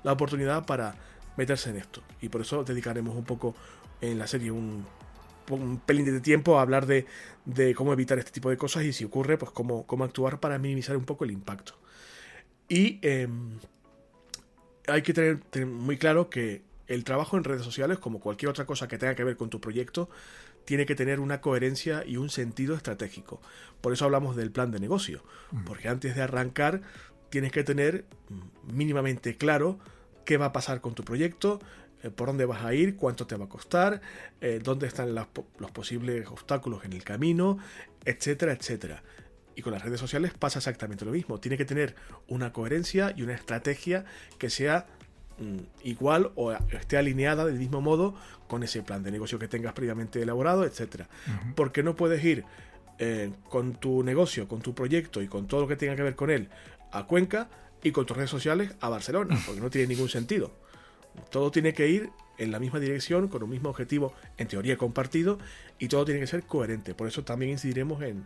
[0.04, 0.94] la oportunidad para
[1.36, 2.02] meterse en esto.
[2.20, 3.54] Y por eso dedicaremos un poco
[4.00, 4.86] en la serie un,
[5.86, 7.06] pelín de tiempo a hablar de,
[7.74, 10.96] cómo evitar este tipo de cosas y si ocurre, pues cómo, cómo actuar para minimizar
[10.96, 11.74] un poco el impacto.
[12.68, 13.58] Y em,
[14.86, 18.88] hay que tener muy claro que el trabajo en redes sociales, como cualquier otra cosa
[18.88, 20.08] que tenga que ver con tu proyecto,
[20.64, 23.40] tiene que tener una coherencia y un sentido estratégico.
[23.80, 25.22] Por eso hablamos del plan de negocio,
[25.52, 25.64] mm.
[25.64, 26.82] porque antes de arrancar
[27.30, 28.04] tienes que tener
[28.72, 29.78] mínimamente claro
[30.24, 31.60] qué va a pasar con tu proyecto,
[32.02, 34.00] eh, por dónde vas a ir, cuánto te va a costar,
[34.40, 37.58] eh, dónde están los posibles obstáculos en el camino,
[38.04, 39.02] etcétera, etcétera.
[39.56, 41.38] Y con las redes sociales pasa exactamente lo mismo.
[41.38, 41.94] Tiene que tener
[42.28, 44.04] una coherencia y una estrategia
[44.38, 44.86] que sea
[45.40, 48.14] Mm, igual o esté alineada del mismo modo
[48.46, 51.08] con ese plan de negocio que tengas previamente elaborado, etcétera.
[51.56, 52.44] Porque no puedes ir
[52.98, 56.14] eh, con tu negocio, con tu proyecto y con todo lo que tenga que ver
[56.14, 56.50] con él
[56.92, 57.48] a Cuenca
[57.82, 60.52] y con tus redes sociales a Barcelona, porque no tiene ningún sentido.
[61.30, 65.38] Todo tiene que ir en la misma dirección, con un mismo objetivo, en teoría compartido,
[65.78, 66.94] y todo tiene que ser coherente.
[66.94, 68.24] Por eso también incidiremos en,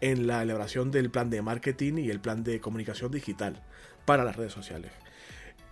[0.00, 3.62] en la elaboración del plan de marketing y el plan de comunicación digital
[4.04, 4.92] para las redes sociales.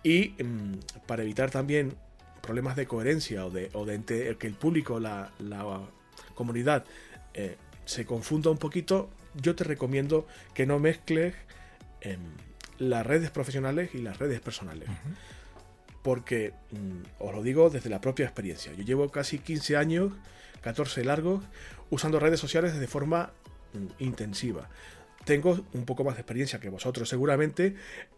[0.02, 1.94] Y mm, para evitar también
[2.42, 5.32] problemas de coherencia o de, o de que el público, la,
[6.34, 6.84] comunidad,
[7.32, 11.34] eh, se confunda un poquito, yo te recomiendo que no mezcles
[12.00, 12.20] em,
[12.78, 14.88] las redes profesionales y las redes personales.
[16.04, 18.72] Porque mm, os lo digo desde la propia experiencia.
[18.74, 20.12] Yo llevo casi 15 años,
[20.60, 21.42] 14 largos,
[21.90, 23.32] usando redes sociales de forma
[23.72, 24.68] mm, intensiva
[25.24, 27.74] tengo un poco más de experiencia que vosotros seguramente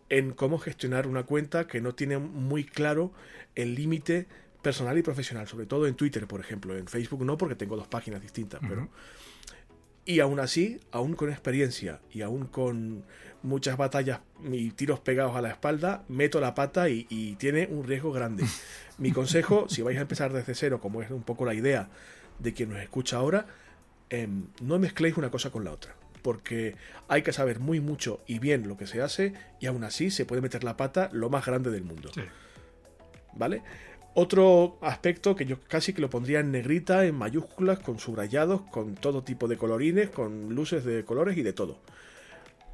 [0.08, 3.12] en cómo gestionar una cuenta que no tiene muy claro
[3.54, 4.26] el límite
[4.62, 6.76] personal y profesional, sobre todo en Twitter, por ejemplo.
[6.76, 8.88] En Facebook no, porque tengo dos páginas distintas, pero...
[10.06, 13.04] Y aún así, aún con experiencia y aún con
[13.42, 18.12] muchas batallas y tiros pegados a la espalda, meto la pata y, tiene un riesgo
[18.12, 18.44] grande.
[18.98, 21.90] Mi consejo, si vais a empezar desde cero, como es un poco la idea
[22.38, 23.46] de quien nos escucha ahora,
[24.08, 26.74] em, no mezcléis una cosa con la otra porque
[27.06, 30.24] hay que saber muy mucho y bien lo que se hace y aún así se
[30.24, 32.10] puede meter la pata lo más grande del mundo.
[33.34, 33.62] ¿Vale?
[34.18, 38.94] Otro aspecto que yo casi que lo pondría en negrita, en mayúsculas, con subrayados, con
[38.94, 41.78] todo tipo de colorines, con luces de colores y de todo.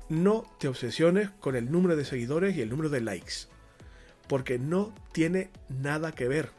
[0.08, 3.48] No te obsesiones con el número de seguidores y el número de likes,
[4.28, 6.50] porque no tiene nada que ver.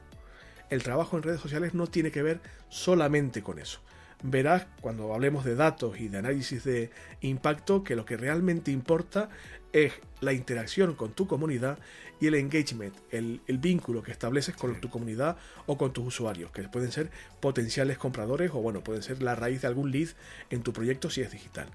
[0.69, 3.79] El trabajo en redes sociales no tiene que ver solamente con eso
[4.23, 6.89] verás cuando hablemos de datos y de análisis de
[7.21, 9.29] impacto que lo que realmente importa
[9.73, 11.79] es la interacción con tu comunidad
[12.21, 16.63] y el engagement, el, vínculo que estableces con tu comunidad o con tus usuarios, que
[16.69, 17.09] pueden ser
[17.41, 20.09] potenciales compradores o bueno, pueden ser la raíz de algún lead
[20.49, 21.67] en tu proyecto si es digital.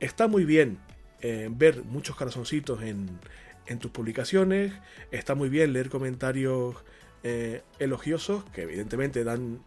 [0.00, 0.78] Está muy bien
[1.20, 3.20] eh, ver muchos corazoncitos en,
[3.66, 4.72] en, tus publicaciones,
[5.10, 6.76] está muy bien leer comentarios
[7.22, 9.62] eh, elogiosos que evidentemente dan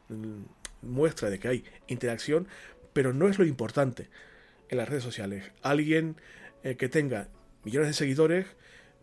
[0.82, 2.48] muestra de que hay interacción,
[2.94, 4.10] pero no es lo importante
[4.70, 5.52] en las redes sociales.
[5.62, 6.16] Alguien
[6.64, 7.28] eh, que tenga
[7.64, 8.46] millones de seguidores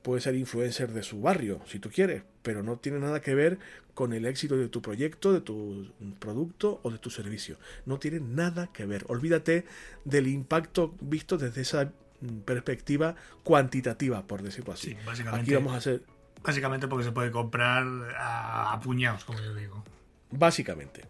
[0.02, 3.58] puede ser influencer de su barrio, si tú quieres, pero no tiene nada que ver
[3.94, 7.58] con el éxito de tu proyecto, de tu producto o de tu servicio.
[7.84, 9.04] No tiene nada que ver.
[9.08, 9.66] Olvídate
[10.04, 14.96] del impacto visto desde esa mm, perspectiva cuantitativa, por decirlo así.
[15.04, 16.02] básicamente, Aquí vamos a hacer...
[16.42, 17.84] Básicamente porque se puede comprar
[18.16, 19.84] a puñados, como yo digo.
[20.30, 21.02] Básicamente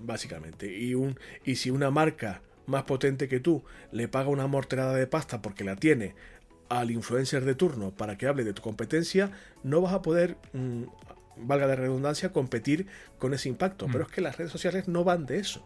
[0.00, 0.66] básicamente.
[0.76, 5.06] Y, un, y si una marca más potente que tú le paga una morterada de
[5.06, 6.14] pasta porque la tiene
[6.80, 9.30] al influencer de turno para que hable de tu competencia,
[9.62, 10.82] no vas a poder, mm,
[11.36, 12.86] valga de redundancia, competir
[13.18, 13.86] con ese impacto.
[13.86, 13.92] Mm.
[13.92, 15.64] Pero es que las redes sociales no van de eso.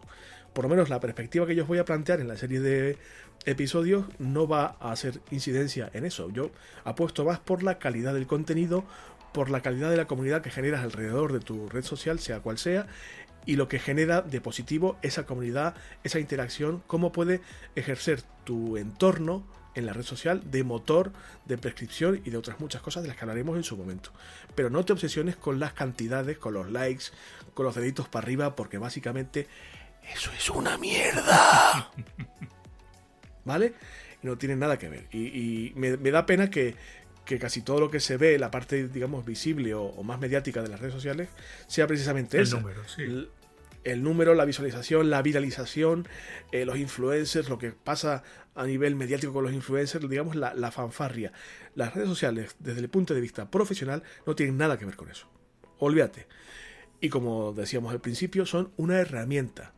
[0.53, 2.97] Por lo menos la perspectiva que yo os voy a plantear en la serie de
[3.45, 6.29] episodios no va a hacer incidencia en eso.
[6.29, 6.51] Yo
[6.83, 8.83] apuesto más por la calidad del contenido,
[9.33, 12.57] por la calidad de la comunidad que generas alrededor de tu red social, sea cual
[12.57, 12.87] sea,
[13.45, 17.41] y lo que genera de positivo esa comunidad, esa interacción, cómo puede
[17.75, 19.43] ejercer tu entorno
[19.79, 21.11] en la red social de motor,
[21.45, 24.11] de prescripción y de otras muchas cosas de las que hablaremos en su momento.
[24.55, 27.05] Pero no te obsesiones con las cantidades, con los likes,
[27.53, 29.47] con los deditos para arriba, porque básicamente
[30.13, 31.91] eso es una mierda.
[33.45, 33.73] ¿Vale?
[34.21, 35.07] Y no tiene nada que ver.
[35.11, 36.75] Y, me, da pena que,
[37.39, 40.79] casi todo lo que se ve, la parte, digamos, visible o, más mediática de las
[40.79, 41.29] redes sociales,
[41.67, 42.59] sea precisamente el esa.
[42.59, 43.27] Número, sí
[43.83, 46.07] el número, la visualización, la viralización,
[46.51, 48.23] eh, los influencers, lo que pasa
[48.59, 51.31] a nivel mediático con los influencers, digamos la, fanfarria.
[51.75, 55.09] Las redes sociales, desde el punto de vista profesional, no tienen nada que ver con
[55.09, 55.27] eso.
[55.77, 56.27] Olvídate.
[56.99, 59.71] Y como decíamos al principio, son una herramienta.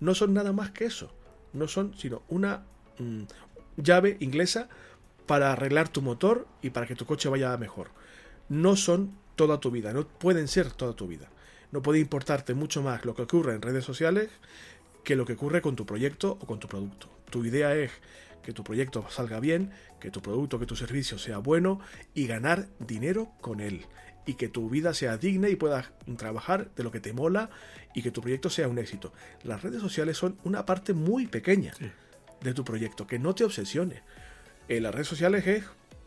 [0.00, 1.14] No son nada más que eso.
[1.54, 2.66] no son sino una
[2.98, 3.22] mm,
[3.78, 4.68] llave inglesa
[5.24, 7.88] para arreglar tu motor y para que tu coche vaya mejor.
[8.50, 11.30] No son toda tu vida, no pueden ser toda tu vida.
[11.72, 14.28] No puede importarte mucho más lo que ocurre en redes sociales
[15.04, 17.08] que lo que ocurre con tu proyecto o con tu producto.
[17.30, 17.92] Tu idea es
[18.46, 21.80] que tu proyecto salga bien, que tu producto, que tu servicio sea bueno
[22.14, 23.86] y ganar dinero con él.
[24.24, 27.50] Y que tu vida sea digna y puedas trabajar de lo que te mola
[27.92, 29.12] y que tu proyecto sea un éxito.
[29.42, 31.74] Las redes sociales son una parte muy pequeña
[32.40, 34.02] de tu proyecto, que no te obsesione.
[34.68, 35.64] En las redes sociales es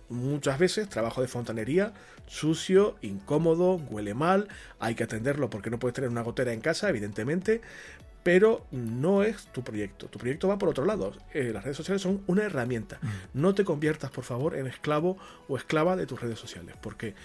[0.08, 1.94] muchas veces trabajo de fontanería,
[2.26, 4.48] sucio, incómodo, huele mal,
[4.80, 7.60] hay que atenderlo porque no puedes tener una gotera en casa, evidentemente,
[8.24, 10.08] pero no es tu proyecto.
[10.08, 11.14] Tu proyecto va por otro lado.
[11.34, 13.00] Eh, las redes sociales son una herramienta.
[13.34, 15.18] No te conviertas, por favor, en esclavo
[15.48, 17.16] o esclava de tus redes sociales, porque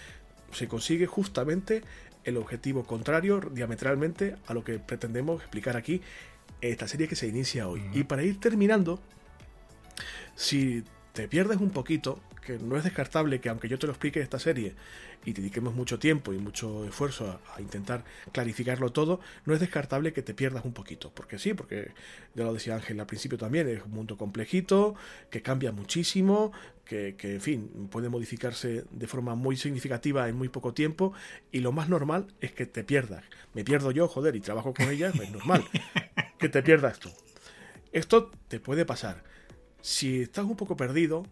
[0.51, 1.83] se consigue justamente
[2.23, 6.01] el objetivo contrario diametralmente a lo que pretendemos explicar aquí
[6.61, 7.83] en esta serie que se inicia hoy.
[7.93, 8.99] Y para ir terminando,
[10.35, 10.83] si
[11.13, 14.39] te pierdes un poquito, que no es descartable que aunque yo te lo explique esta
[14.39, 14.75] serie
[15.25, 20.21] y dediquemos mucho tiempo y mucho esfuerzo a, intentar clarificarlo todo, no es descartable que
[20.21, 21.11] te pierdas un poquito.
[21.13, 21.91] Porque sí, porque
[22.35, 24.95] ya lo decía Ángel al principio también, es un mundo complejito,
[25.31, 26.51] que cambia muchísimo,
[26.85, 31.13] que, que, en fin, puede modificarse de forma muy significativa en muy poco tiempo
[31.51, 33.23] y lo más normal es que te pierdas.
[33.55, 35.65] Me pierdo yo, joder, y trabajo con ella, es normal
[36.37, 37.09] que te pierdas tú.
[37.91, 39.23] Esto te puede pasar.
[39.81, 41.25] Si estás un poco perdido,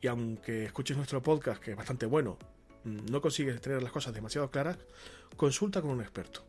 [0.00, 2.38] y aunque escuches nuestro podcast, que es bastante bueno,
[2.84, 4.78] mm, no consigues tener las cosas demasiado claras,
[5.36, 6.44] consulta con un experto.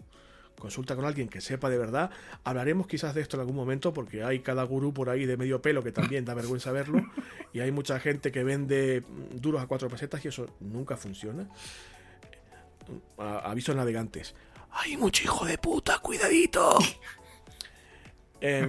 [0.58, 2.12] Consulta con alguien que sepa de verdad.
[2.43, 5.60] Hablaremos quizás de esto en algún momento porque hay cada gurú por ahí de medio
[5.60, 7.02] pelo que también da vergüenza verlo.
[7.52, 11.49] Y hay mucha gente que vende mm, duros a cuatro pesetas y eso nunca funciona.
[13.18, 14.36] aviso navegantes.
[14.72, 16.78] Hay mucho hijo de puta, cuidadito.
[18.41, 18.68] eh,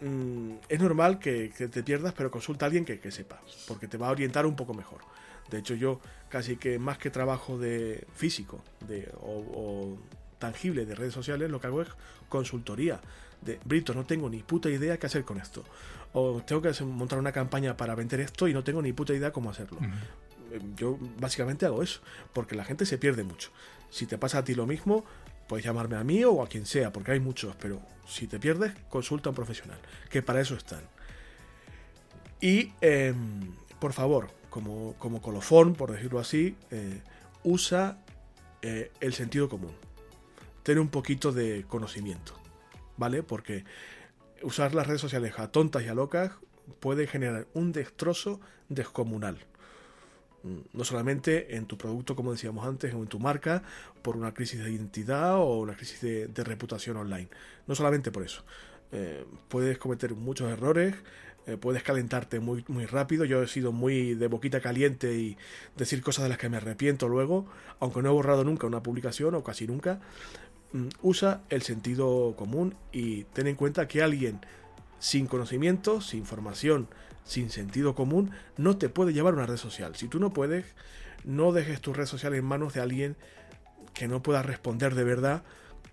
[0.00, 4.08] Mm, es normal que, te pierdas, pero consulta a alguien que, sepa, porque te va
[4.08, 5.00] a orientar un poco mejor.
[5.50, 9.96] De hecho, yo casi que más que trabajo de físico de, o,
[10.38, 11.88] tangible de redes sociales, lo que hago es
[12.28, 13.00] consultoría.
[13.40, 15.64] De Brito, no tengo ni puta idea qué hacer con esto.
[16.12, 19.32] O tengo que montar una campaña para vender esto y no tengo ni puta idea
[19.32, 19.78] cómo hacerlo.
[20.52, 22.00] Eh, yo básicamente hago eso,
[22.32, 23.50] porque la gente se pierde mucho.
[23.90, 25.04] Si te pasa a ti lo mismo,
[25.46, 28.72] puedes llamarme a mí o a quien sea, porque hay muchos, pero si te pierdes,
[28.88, 29.78] consulta a un profesional,
[30.10, 30.82] que para eso están.
[32.40, 37.00] Y, em, por favor, como, como, colofón, por decirlo así, eh,
[37.44, 37.98] usa
[38.62, 39.72] eh, el sentido común.
[40.62, 42.34] Ten un poquito de conocimiento,
[42.96, 43.22] ¿vale?
[43.22, 43.64] Porque
[44.42, 46.32] usar las redes sociales a tontas y a locas
[46.80, 49.38] puede generar un destrozo descomunal
[50.72, 53.62] no solamente en tu producto, como decíamos antes, o en tu marca,
[54.02, 57.28] por una crisis de identidad o una crisis de, reputación online.
[57.66, 58.44] No solamente por eso.
[58.92, 60.94] Eh, puedes cometer muchos errores,
[61.46, 63.24] eh, puedes calentarte muy, muy rápido.
[63.24, 65.36] Yo he sido muy de boquita caliente y
[65.76, 67.46] decir cosas de las que me arrepiento luego,
[67.80, 70.00] aunque no he borrado nunca una publicación o casi nunca.
[70.72, 74.40] Mm, usa el sentido común y ten en cuenta que alguien
[74.98, 76.88] sin conocimiento, sin formación,
[77.26, 79.96] sin sentido común, no te puede llevar una red social.
[79.96, 80.64] Si tú no puedes,
[81.24, 83.16] no dejes tu red social en manos de alguien
[83.92, 85.42] que no pueda responder de verdad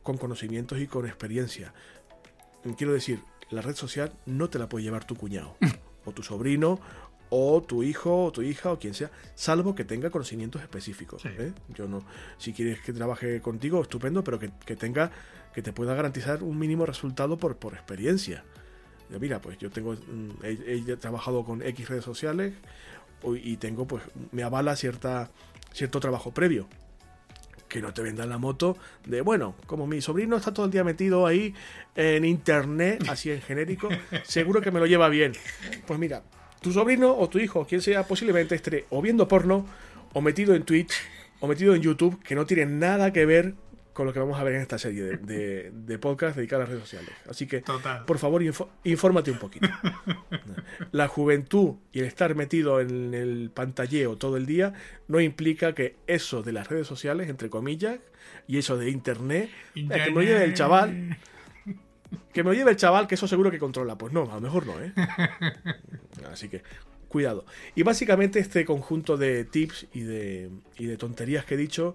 [0.03, 1.73] con conocimientos y con experiencia.
[2.77, 3.19] Quiero decir,
[3.49, 5.57] la red social no te la puede llevar tu cuñado,
[6.05, 6.79] o tu sobrino,
[7.29, 11.25] o tu hijo, o tu hija, o quien sea, salvo que tenga conocimientos específicos.
[11.25, 11.51] ¿eh?
[11.69, 12.05] Yo no,
[12.37, 15.11] si quieres que trabaje contigo, estupendo, pero que, tenga,
[15.53, 18.43] que te pueda garantizar un mínimo resultado por, por experiencia
[19.19, 22.53] mira, pues yo tengo, mm, he, trabajado con X redes sociales
[23.41, 25.29] y tengo, pues, me avala cierta,
[25.71, 26.67] cierto trabajo previo.
[27.69, 30.83] Que no te vendan la moto de, bueno, como mi sobrino está todo el día
[30.83, 31.55] metido ahí
[31.95, 33.89] en internet, así en genérico,
[34.23, 35.33] seguro que me lo lleva bien.
[35.87, 36.21] Pues mira,
[36.61, 39.65] tu sobrino o tu hijo, quien sea, posiblemente esté o viendo porno,
[40.13, 40.93] o metido en Twitch,
[41.39, 43.55] o metido en YouTube, que no tiene nada que ver
[43.93, 46.69] con lo que vamos a ver en esta serie de, de, podcast dedicada a las
[46.69, 47.11] redes sociales.
[47.29, 47.63] Así que,
[48.05, 48.41] por favor,
[48.83, 49.67] infórmate un poquito.
[50.91, 54.73] La juventud y el estar metido en el pantalleo todo el día
[55.07, 57.99] no implica que eso de las redes sociales, entre comillas,
[58.47, 61.17] y eso de internet, que me lo lleve el chaval.
[62.31, 63.97] Que me lo lleve el chaval, que eso seguro que controla.
[63.97, 64.93] Pues no, a lo mejor no, ¿eh?
[66.31, 66.63] Así que,
[67.07, 67.45] cuidado.
[67.75, 71.93] Y básicamente este conjunto de tips y de, y de tonterías que he dicho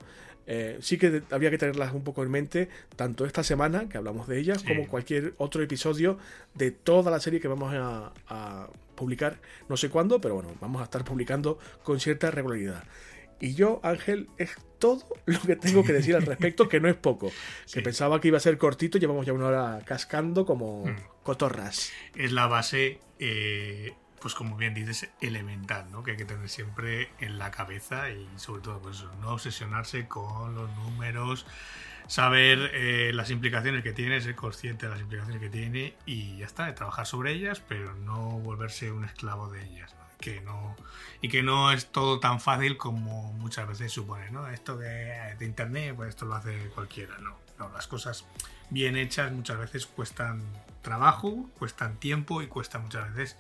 [0.51, 4.27] eh, sí que había que tenerlas un poco en mente, tanto esta semana, que hablamos
[4.29, 6.17] de ellas, como cualquier otro episodio
[6.55, 9.37] de toda la serie que vamos a, publicar,
[9.69, 12.83] no sé cuándo, pero bueno, vamos a estar publicando con cierta regularidad.
[13.41, 16.97] Y yo, Ángel, es todo lo que tengo que decir al respecto, que no es
[16.97, 17.31] poco.
[17.73, 20.97] Que pensaba que iba a ser cortito, llevamos ya una hora cascando como, mm.
[21.23, 21.93] cotorras.
[22.17, 26.03] Es la base, eh, pues como bien dices, elemental, ¿no?
[26.03, 30.55] Que hay que tener siempre en la cabeza y sobre todo, pues no obsesionarse con
[30.55, 31.47] los números,
[32.07, 36.47] saber eh, las implicaciones que tiene, ser consciente de las implicaciones que tiene y ya
[36.47, 39.95] está, trabajar sobre ellas, pero no volverse un esclavo de ellas.
[40.19, 40.75] Que no,
[41.21, 44.49] y que no es todo tan fácil como muchas veces supone, ¿no?
[44.49, 47.37] Esto de, de internet, pues esto lo hace cualquiera, no.
[47.57, 48.25] No, las cosas
[48.71, 50.43] bien hechas muchas veces cuestan
[50.83, 53.37] trabajo, cuestan tiempo y cuesta muchas veces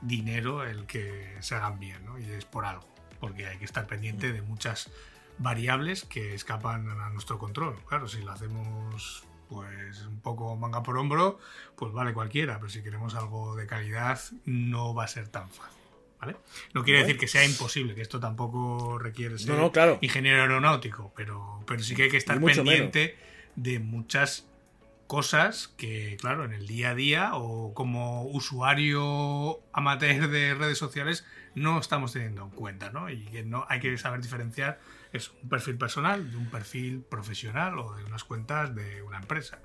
[0.00, 2.18] dinero el que se hagan bien, ¿no?
[2.18, 2.86] Y es por algo,
[3.18, 4.90] porque hay que estar pendiente de muchas
[5.38, 7.76] variables que escapan a nuestro control.
[7.86, 11.38] Claro, si lo hacemos pues un poco manga por hombro,
[11.76, 15.80] pues vale cualquiera, pero si queremos algo de calidad no va a ser tan fácil.
[16.20, 16.36] ¿Vale?
[16.74, 19.96] No quiere decir que sea imposible, que esto tampoco requiere ser No, no, claro.
[20.02, 23.16] ingeniero aeronáutico, pero, pero sí que hay que estar pendiente
[23.56, 24.46] de muchas
[25.10, 31.26] cosas que, claro, en el día a día o como usuario amateur de redes sociales
[31.56, 33.10] no estamos teniendo en cuenta, ¿no?
[33.10, 34.78] Y que no hay que saber diferenciar
[35.12, 39.58] es un perfil personal de un perfil profesional o de unas cuentas de una empresa.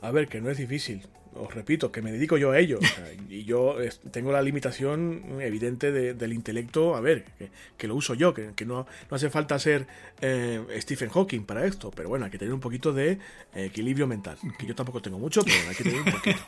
[0.00, 1.06] A ver, que no es difícil.
[1.34, 2.78] Os repito, que me dedico yo a ello.
[2.80, 3.76] o sea, y yo
[4.10, 6.96] tengo la limitación evidente de- del intelecto.
[6.96, 9.86] A ver, que, que lo uso yo, que, que no, no hace falta ser
[10.20, 11.90] eh, Stephen Hawking para esto.
[11.92, 13.18] Pero bueno, hay que tener un poquito de eh,
[13.66, 14.38] equilibrio mental.
[14.58, 16.40] Que yo tampoco tengo mucho, pero hay que tener un poquito.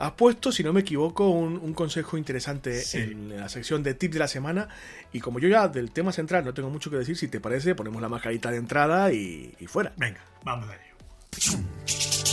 [0.00, 2.98] Has puesto, si no me equivoco, un, un consejo interesante Sí.
[2.98, 4.68] en la sección de tips de la semana.
[5.12, 7.74] Y como yo ya del tema central no tengo mucho que decir, si te parece,
[7.74, 9.92] ponemos la mascarita de entrada y, y fuera.
[9.96, 12.27] Venga, vamos a ello.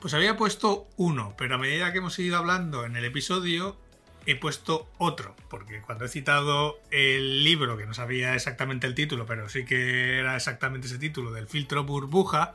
[0.00, 3.76] Pues había puesto uno, pero a medida que hemos ido hablando en el episodio,
[4.26, 9.26] he puesto otro, porque cuando he citado el libro, que no sabía exactamente el título,
[9.26, 12.54] pero sí que era exactamente ese título, del filtro burbuja,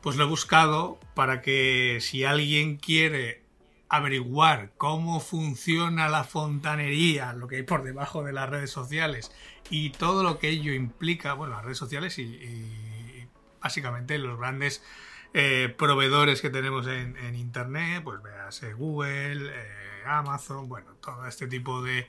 [0.00, 3.42] pues lo he buscado para que si alguien quiere
[3.90, 9.30] averiguar cómo funciona la fontanería, lo que hay por debajo de las redes sociales
[9.68, 13.28] y todo lo que ello implica, bueno, las redes sociales y, y
[13.60, 14.82] básicamente los grandes
[15.34, 21.26] eh, proveedores que tenemos en, en Internet, pues veas eh, Google, eh, Amazon, bueno, todo
[21.26, 22.06] este tipo de,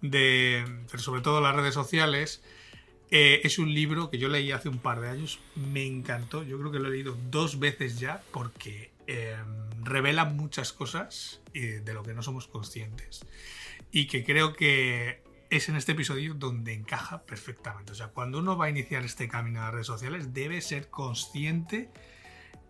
[0.00, 2.42] de, pero sobre todo las redes sociales.
[3.14, 6.58] Eh, es un libro que yo leí hace un par de años, me encantó, yo
[6.58, 9.36] creo que lo he leído dos veces ya porque eh,
[9.82, 13.26] revela muchas cosas eh, de lo que no somos conscientes
[13.90, 17.92] y que creo que es en este episodio donde encaja perfectamente.
[17.92, 20.88] O sea, cuando uno va a iniciar este camino a las redes sociales debe ser
[20.88, 21.90] consciente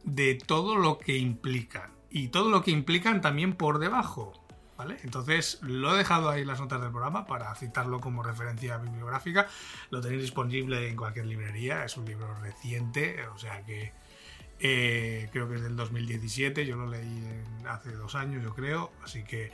[0.04, 4.32] de todo lo que implican y todo lo que implican también por debajo.
[4.76, 4.96] ¿Vale?
[5.04, 9.46] Entonces lo he dejado ahí en las notas del programa para citarlo como referencia bibliográfica.
[9.90, 11.84] Lo tenéis disponible en cualquier librería.
[11.84, 13.92] Es un libro reciente, o sea que
[14.58, 16.66] eh, creo que es del 2017.
[16.66, 17.22] Yo lo leí
[17.68, 18.90] hace dos años, yo creo.
[19.04, 19.52] Así que,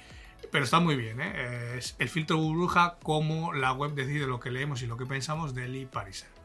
[0.50, 1.20] pero está muy bien.
[1.20, 1.76] ¿eh?
[1.76, 5.54] Es el filtro burbuja, como la web decide lo que leemos y lo que pensamos
[5.54, 6.37] de Lee Pariser.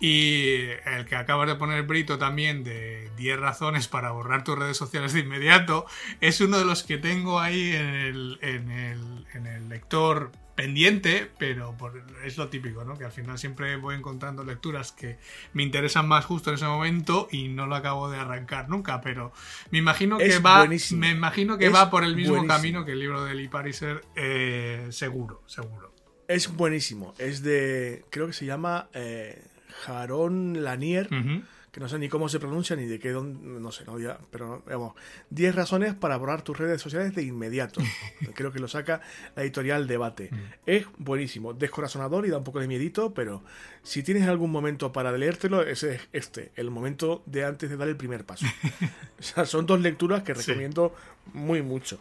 [0.00, 4.76] Y el que acabas de poner Brito también de 10 razones para borrar tus redes
[4.76, 5.86] sociales de inmediato
[6.20, 11.30] es uno de los que tengo ahí en el, en el, en el lector pendiente,
[11.38, 12.96] pero por- es lo típico, ¿no?
[12.98, 15.18] Que al final siempre voy encontrando lecturas que
[15.52, 19.32] me interesan más justo en ese momento y no lo acabo de arrancar nunca, pero
[19.70, 21.00] me imagino que va, buenísimo.
[21.00, 22.56] me imagino que Es va por el mismo buenísimo.
[22.56, 25.92] camino que el libro de Lee Pariser, eh, seguro, seguro.
[26.28, 27.14] Es buenísimo.
[27.18, 28.04] Es de.
[28.10, 29.42] Creo que se llama eh,
[29.82, 31.08] Jaron Lanier.
[31.72, 33.10] Que no sé ni cómo se pronuncia ni de qué.
[33.10, 34.94] don- no sé, no, ya, pero vamos.
[35.30, 37.80] 10 razones para borrar tus redes sociales de inmediato.
[38.34, 39.00] Creo que lo saca
[39.34, 40.30] la editorial Debate.
[40.66, 41.52] Es buenísimo.
[41.52, 43.42] Descorazonador y da un poco de miedito, pero
[43.82, 46.52] si tienes algún momento para leértelo, ese es este.
[46.54, 48.46] El momento de antes de dar el primer paso.
[49.18, 50.52] o sea, son dos lecturas que Sí.
[50.52, 50.94] recomiendo
[51.32, 51.98] muy mucho.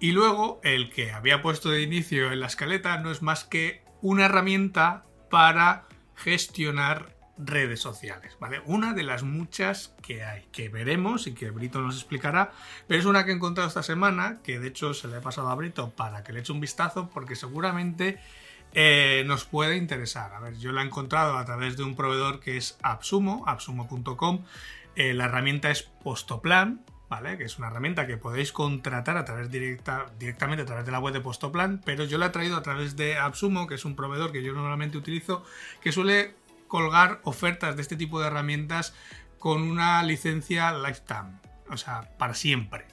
[0.00, 3.82] Y luego, el que había puesto de inicio en la escaleta no es más que
[4.00, 5.84] una herramienta para
[6.16, 8.62] gestionar redes sociales, ¿vale?
[8.64, 12.52] Una de las muchas que hay, que veremos y que Brito nos explicará,
[12.86, 15.48] pero es una que he encontrado esta semana, que de hecho se le he pasado
[15.48, 18.18] a Brito para que le eche un vistazo, porque seguramente
[18.72, 20.32] eh, nos puede interesar.
[20.34, 24.44] A ver, yo la he encontrado a través de un proveedor que es Absumo, absumo.com.
[24.96, 27.38] Eh, la herramienta es Postoplan, ¿vale?
[27.38, 30.98] Que es una herramienta que podéis contratar a través directa, directamente a través de la
[30.98, 33.96] web de Postoplan, pero yo la he traído a través de Absumo, que es un
[33.96, 35.44] proveedor que yo normalmente utilizo,
[35.80, 36.34] que suele
[36.68, 38.94] colgar ofertas de este tipo de herramientas
[39.38, 41.38] con una licencia lifetime,
[41.70, 42.86] o sea, para siempre.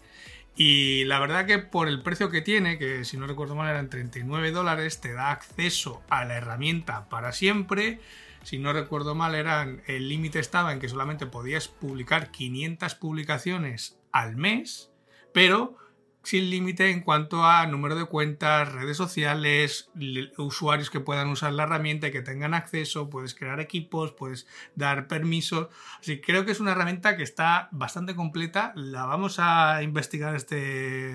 [0.56, 3.90] Y la verdad que por el precio que tiene, que si no recuerdo mal eran
[3.90, 8.00] 39 dólares, te da acceso a la herramienta para siempre.
[8.44, 13.98] Si no recuerdo mal, eran, el límite estaba en que solamente podías publicar 500 publicaciones
[14.14, 14.92] al mes,
[15.34, 15.78] pero
[16.24, 19.92] sin límite en cuanto a número de cuentas, redes sociales,
[20.38, 25.08] usuarios que puedan usar la herramienta y que tengan acceso, puedes crear equipos, puedes dar
[25.08, 25.68] permisos.
[26.00, 28.72] Así que creo que es una herramienta que está bastante completa.
[28.76, 31.14] La vamos a investigar este,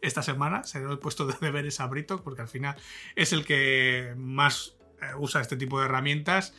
[0.00, 0.64] esta semana.
[0.64, 2.76] Se lo he puesto de deberes a Brito porque al final
[3.14, 6.54] es el que más eh, usa este tipo de herramientas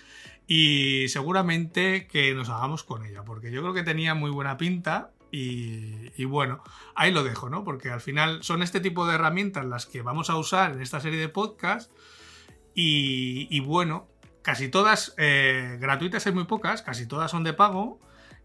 [0.45, 5.11] y seguramente que nos hagamos con ella porque yo creo que tenía muy buena pinta
[5.31, 6.63] y, bueno,
[6.95, 7.63] ahí lo dejo, ¿no?
[7.63, 10.99] Porque al final son este tipo de herramientas las que vamos a usar en esta
[10.99, 11.91] serie de podcast.
[12.73, 14.07] Y, bueno,
[14.41, 17.99] casi todas eh, gratuitas hay muy pocas, casi todas son de pago.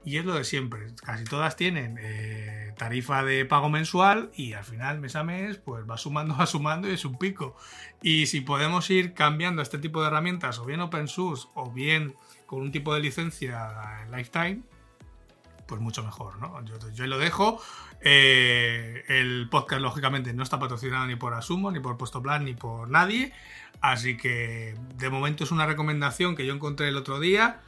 [0.05, 4.65] Y es lo de siempre, casi todas tienen eh, tarifa de pago mensual y al
[4.65, 7.57] final mes a mes pues va sumando, va sumando y es un pico.
[8.03, 12.17] Y si podemos ir cambiando este tipo de herramientas o bien open source o bien
[12.47, 14.63] con un tipo de licencia en lifetime,
[15.67, 16.63] pues mucho mejor, ¿no?
[16.65, 17.61] Yo, lo dejo.
[18.01, 22.55] Eh, el podcast, lógicamente, no está patrocinado ni por Asumo, ni por Puesto Plan, ni
[22.55, 23.33] por nadie.
[23.81, 27.61] Así que de momento es una recomendación que yo encontré el otro día,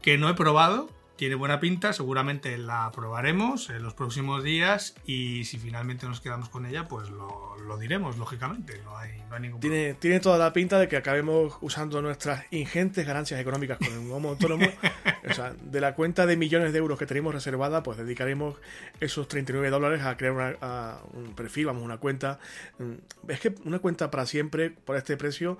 [0.00, 5.44] que no he probado, tiene buena pinta, seguramente la probaremos en los próximos días y
[5.44, 10.20] si finalmente nos quedamos con ella, pues lo, diremos, lógicamente, no hay, ningún tiene, Tiene
[10.20, 14.66] toda la pinta de que acabemos usando nuestras ingentes ganancias económicas con un homo autónomo.
[15.30, 18.56] o sea, de la cuenta de millones de euros que tenemos reservada, pues dedicaremos
[19.00, 20.58] esos 39 dólares a crear
[21.12, 22.38] un perfil, vamos, una cuenta.
[22.78, 25.58] Mm, es que una cuenta para siempre, por este precio,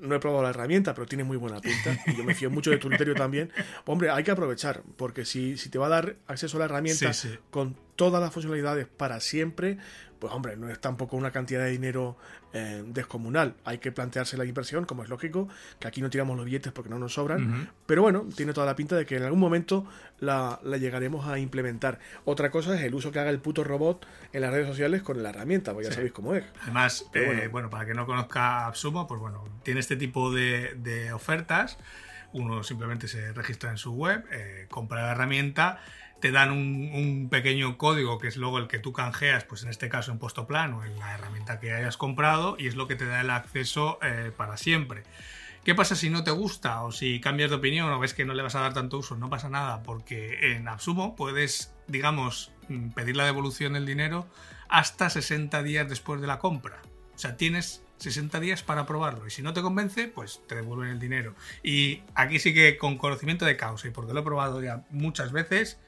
[0.00, 1.98] no he probado la herramienta, pero tiene muy buena pinta.
[2.06, 3.50] Y yo me fío mucho de tu criterio también.
[3.86, 7.12] Hombre, hay que aprovechar, porque si, si te va a dar acceso a la herramienta
[7.50, 9.78] con todas las funcionalidades para siempre,
[10.18, 12.16] pues hombre, no es tampoco una cantidad de dinero
[12.54, 13.56] eh, descomunal.
[13.64, 16.88] Hay que plantearse la inversión, como es lógico, que aquí no tiramos los billetes porque
[16.88, 17.68] no nos sobran.
[17.84, 19.86] Pero bueno, tiene toda la pinta de que en algún momento
[20.20, 21.98] la, llegaremos a implementar.
[22.24, 25.22] Otra cosa es el uso que haga el puto robot en las redes sociales con
[25.22, 26.44] la herramienta, pues ya sabéis cómo es.
[26.62, 27.68] Además, eh, bueno.
[27.68, 31.76] para que no conozca Absumo, pues bueno, tiene este tipo de, ofertas.
[32.32, 35.80] Uno simplemente se registra en su web, eh, compra la herramienta
[36.24, 39.90] te dan un, pequeño código que es luego el que tú canjeas, pues en este
[39.90, 43.04] caso en puesto plano, en la herramienta que hayas comprado y es lo que te
[43.04, 45.02] da el acceso eh, para siempre.
[45.64, 48.32] ¿Qué pasa si no te gusta o si cambias de opinión o ves que no
[48.32, 49.16] le vas a dar tanto uso?
[49.16, 54.26] No pasa nada porque en Absumo puedes, digamos, mm, pedir la devolución del dinero
[54.70, 56.80] hasta 60 días después de la compra.
[57.14, 60.88] O sea, tienes 60 días para probarlo y si no te convence, pues te devuelven
[60.88, 61.34] el dinero.
[61.62, 65.30] Y aquí sí que con conocimiento de causa y porque lo he probado ya muchas
[65.30, 65.78] veces,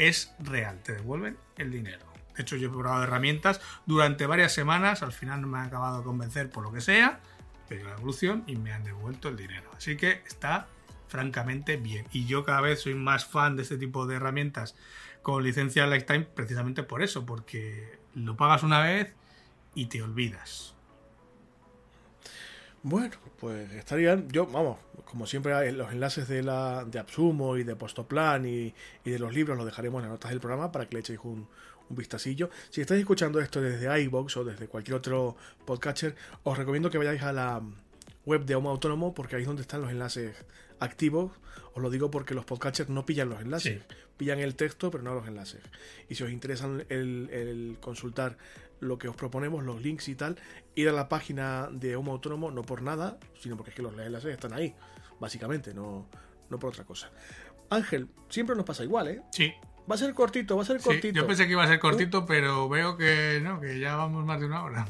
[0.00, 2.06] es real, te devuelven el dinero.
[2.34, 5.98] De hecho, yo he probado herramientas durante varias semanas, al final no me han acabado
[5.98, 7.20] de convencer por lo que sea,
[7.68, 9.70] pero la evolución y me han devuelto el dinero.
[9.76, 10.68] Así que está
[11.08, 12.06] francamente bien.
[12.12, 14.74] Y yo cada vez soy más fan de este tipo de herramientas
[15.22, 19.12] con licencia Lifetime precisamente por eso, porque lo pagas una vez
[19.74, 20.74] y te olvidas.
[22.82, 27.76] Bueno, pues estarían, yo, vamos, como siempre, los enlaces de la de Absumo y de
[27.76, 28.74] Postoplan y,
[29.04, 31.20] y de los libros los dejaremos en las notas del programa para que le echéis
[31.22, 31.46] un,
[31.90, 32.48] un vistacillo.
[32.70, 36.14] Si estáis escuchando esto desde iBox o desde cualquier otro podcatcher,
[36.44, 37.60] os recomiendo que vayáis a la
[38.24, 40.34] web de Homo Autónomo porque ahí es donde están los enlaces
[40.78, 41.32] activos.
[41.74, 43.82] Os lo digo porque los podcatchers no pillan los enlaces,
[44.16, 45.60] pillan el texto pero no los enlaces.
[46.08, 48.38] Y si os interesa el, el consultar
[48.80, 50.36] lo que os proponemos, los links y tal,
[50.74, 53.96] ir a la página de Homo Autónomo, no por nada, sino porque es que los
[53.98, 54.74] enlaces están ahí,
[55.20, 56.06] básicamente, no,
[56.48, 57.10] no por otra cosa.
[57.68, 59.22] Ángel, siempre nos pasa igual, ¿eh?
[59.32, 59.52] Sí,
[59.90, 61.16] Va a ser cortito, va a ser cortito.
[61.16, 64.38] yo pensé que iba a ser cortito, pero veo que no, que ya vamos más
[64.38, 64.86] de una hora.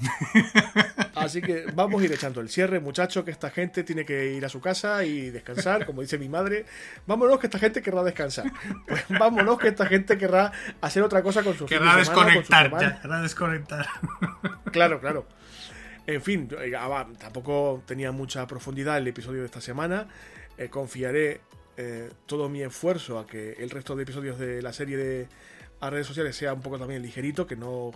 [1.15, 4.45] Así que vamos a ir echando el cierre, muchachos, que esta gente tiene que ir
[4.45, 6.67] a su casa y descansar, como dice mi madre.
[7.07, 8.51] Vámonos que esta gente querrá descansar.
[8.87, 13.23] Pues vámonos que esta gente querrá hacer otra cosa con su Querrá desconectar, ya, querrá
[13.23, 13.87] desconectar.
[14.73, 15.27] Claro, claro.
[16.07, 20.09] En fin, eh, ah, tampoco tenía mucha profundidad el episodio de esta semana.
[20.59, 21.41] Eh, confiaré
[21.77, 25.29] eh, todo mi esfuerzo a que el resto de episodios de la serie de
[25.81, 27.93] redes sociales sea un poco también ligerito, que no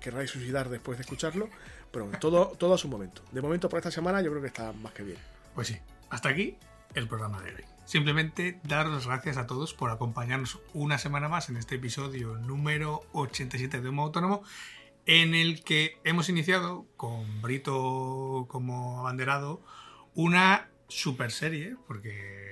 [0.00, 1.48] querráis suicidar después de escucharlo,
[1.90, 3.22] pero todo, todo a su momento.
[3.32, 5.18] De momento para esta semana yo creo que está más que bien.
[5.54, 5.76] Pues sí,
[6.08, 6.56] hasta aquí
[6.94, 7.64] el programa de hoy.
[7.84, 13.02] Simplemente daros las gracias a todos por acompañarnos una semana más en este episodio número
[13.12, 14.42] 87 de Homo Autónomo,
[15.06, 19.60] en el que hemos iniciado con Brito como abanderado
[20.14, 22.49] una super serie, porque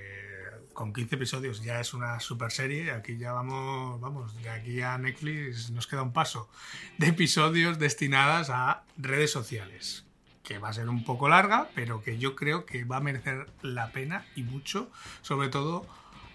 [0.79, 2.91] con 15 episodios ya es una super serie.
[2.91, 6.49] Aquí ya vamos, vamos, de aquí a Netflix nos queda un paso
[6.97, 10.05] de episodios destinadas a redes sociales.
[10.41, 13.51] Que va a ser un poco larga, pero que yo creo que va a merecer
[13.61, 14.89] la pena y mucho,
[15.21, 15.85] sobre todo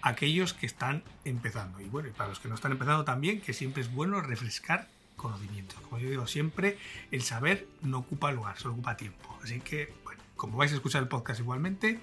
[0.03, 1.81] aquellos que están empezando.
[1.81, 4.89] Y bueno, y para los que no están empezando también, que siempre es bueno refrescar
[5.17, 5.81] conocimientos.
[5.81, 6.77] Como yo digo siempre,
[7.11, 9.39] el saber no ocupa lugar, solo ocupa tiempo.
[9.43, 11.99] Así que, bueno, como vais a escuchar el podcast igualmente,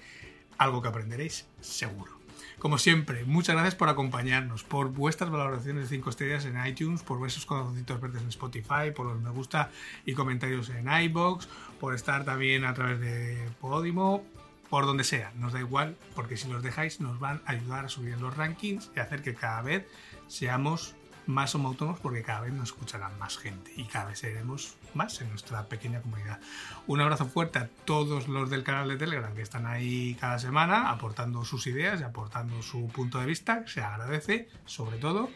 [0.58, 2.21] algo que aprenderéis seguro.
[2.58, 7.18] Como siempre, muchas gracias por acompañarnos, por vuestras valoraciones de 5 estrellas en iTunes, por
[7.18, 9.70] vuestros corazoncitos verdes en Spotify, por los me gusta
[10.04, 11.48] y comentarios en iBox,
[11.80, 14.24] por estar también a través de Podimo,
[14.70, 17.88] por donde sea, nos da igual, porque si los dejáis nos van a ayudar a
[17.88, 19.86] subir los rankings y hacer que cada vez
[20.28, 20.94] seamos
[21.26, 25.30] más autónomos porque cada vez nos escucharán más gente y cada vez seremos más en
[25.30, 26.40] nuestra pequeña comunidad.
[26.86, 30.90] Un abrazo fuerte a todos los del canal de Telegram que están ahí cada semana
[30.90, 35.30] aportando sus ideas y aportando su punto de vista, se agradece sobre todo.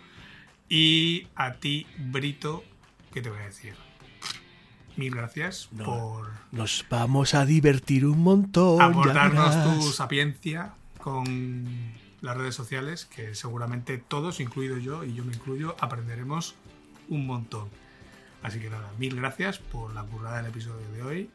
[0.69, 2.65] Y a ti, Brito,
[3.13, 3.75] ¿qué te voy a decir?
[4.97, 6.31] mil gracias por...
[6.53, 8.81] Nos vamos a divertir un montón.
[8.81, 15.35] Aportarnos tu sapiencia con las redes sociales, que seguramente todos, incluido yo, y yo me
[15.35, 16.55] incluyo, aprenderemos
[17.09, 17.69] un montón.
[18.43, 21.31] Así que nada, mil gracias por la currada del episodio de hoy.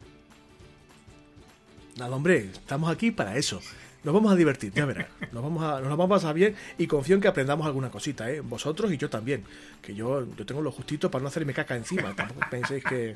[1.98, 3.62] Nada, hombre, estamos aquí para eso.
[4.04, 5.08] Nos vamos a divertir, ya verás.
[5.32, 8.32] Nos vamos a, nos vamos a pasar bien y confío en que aprendamos alguna cosita,
[8.32, 8.42] ¿eh?
[8.42, 9.44] Vosotros y yo también.
[9.82, 12.16] Que yo, yo tengo lo justito para no hacerme caca encima.
[12.16, 13.16] Tampoco penséis que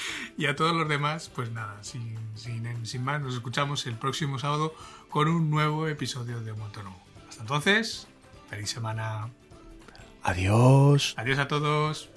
[0.38, 4.74] y a todos los demás, pues nada, sin, sin, más, nos escuchamos el próximo sábado
[5.08, 7.02] con un nuevo episodio de Autónomo.
[7.28, 8.06] Hasta entonces,
[8.48, 9.28] feliz semana.
[10.22, 11.14] Adiós.
[11.16, 12.10] Adiós a todos.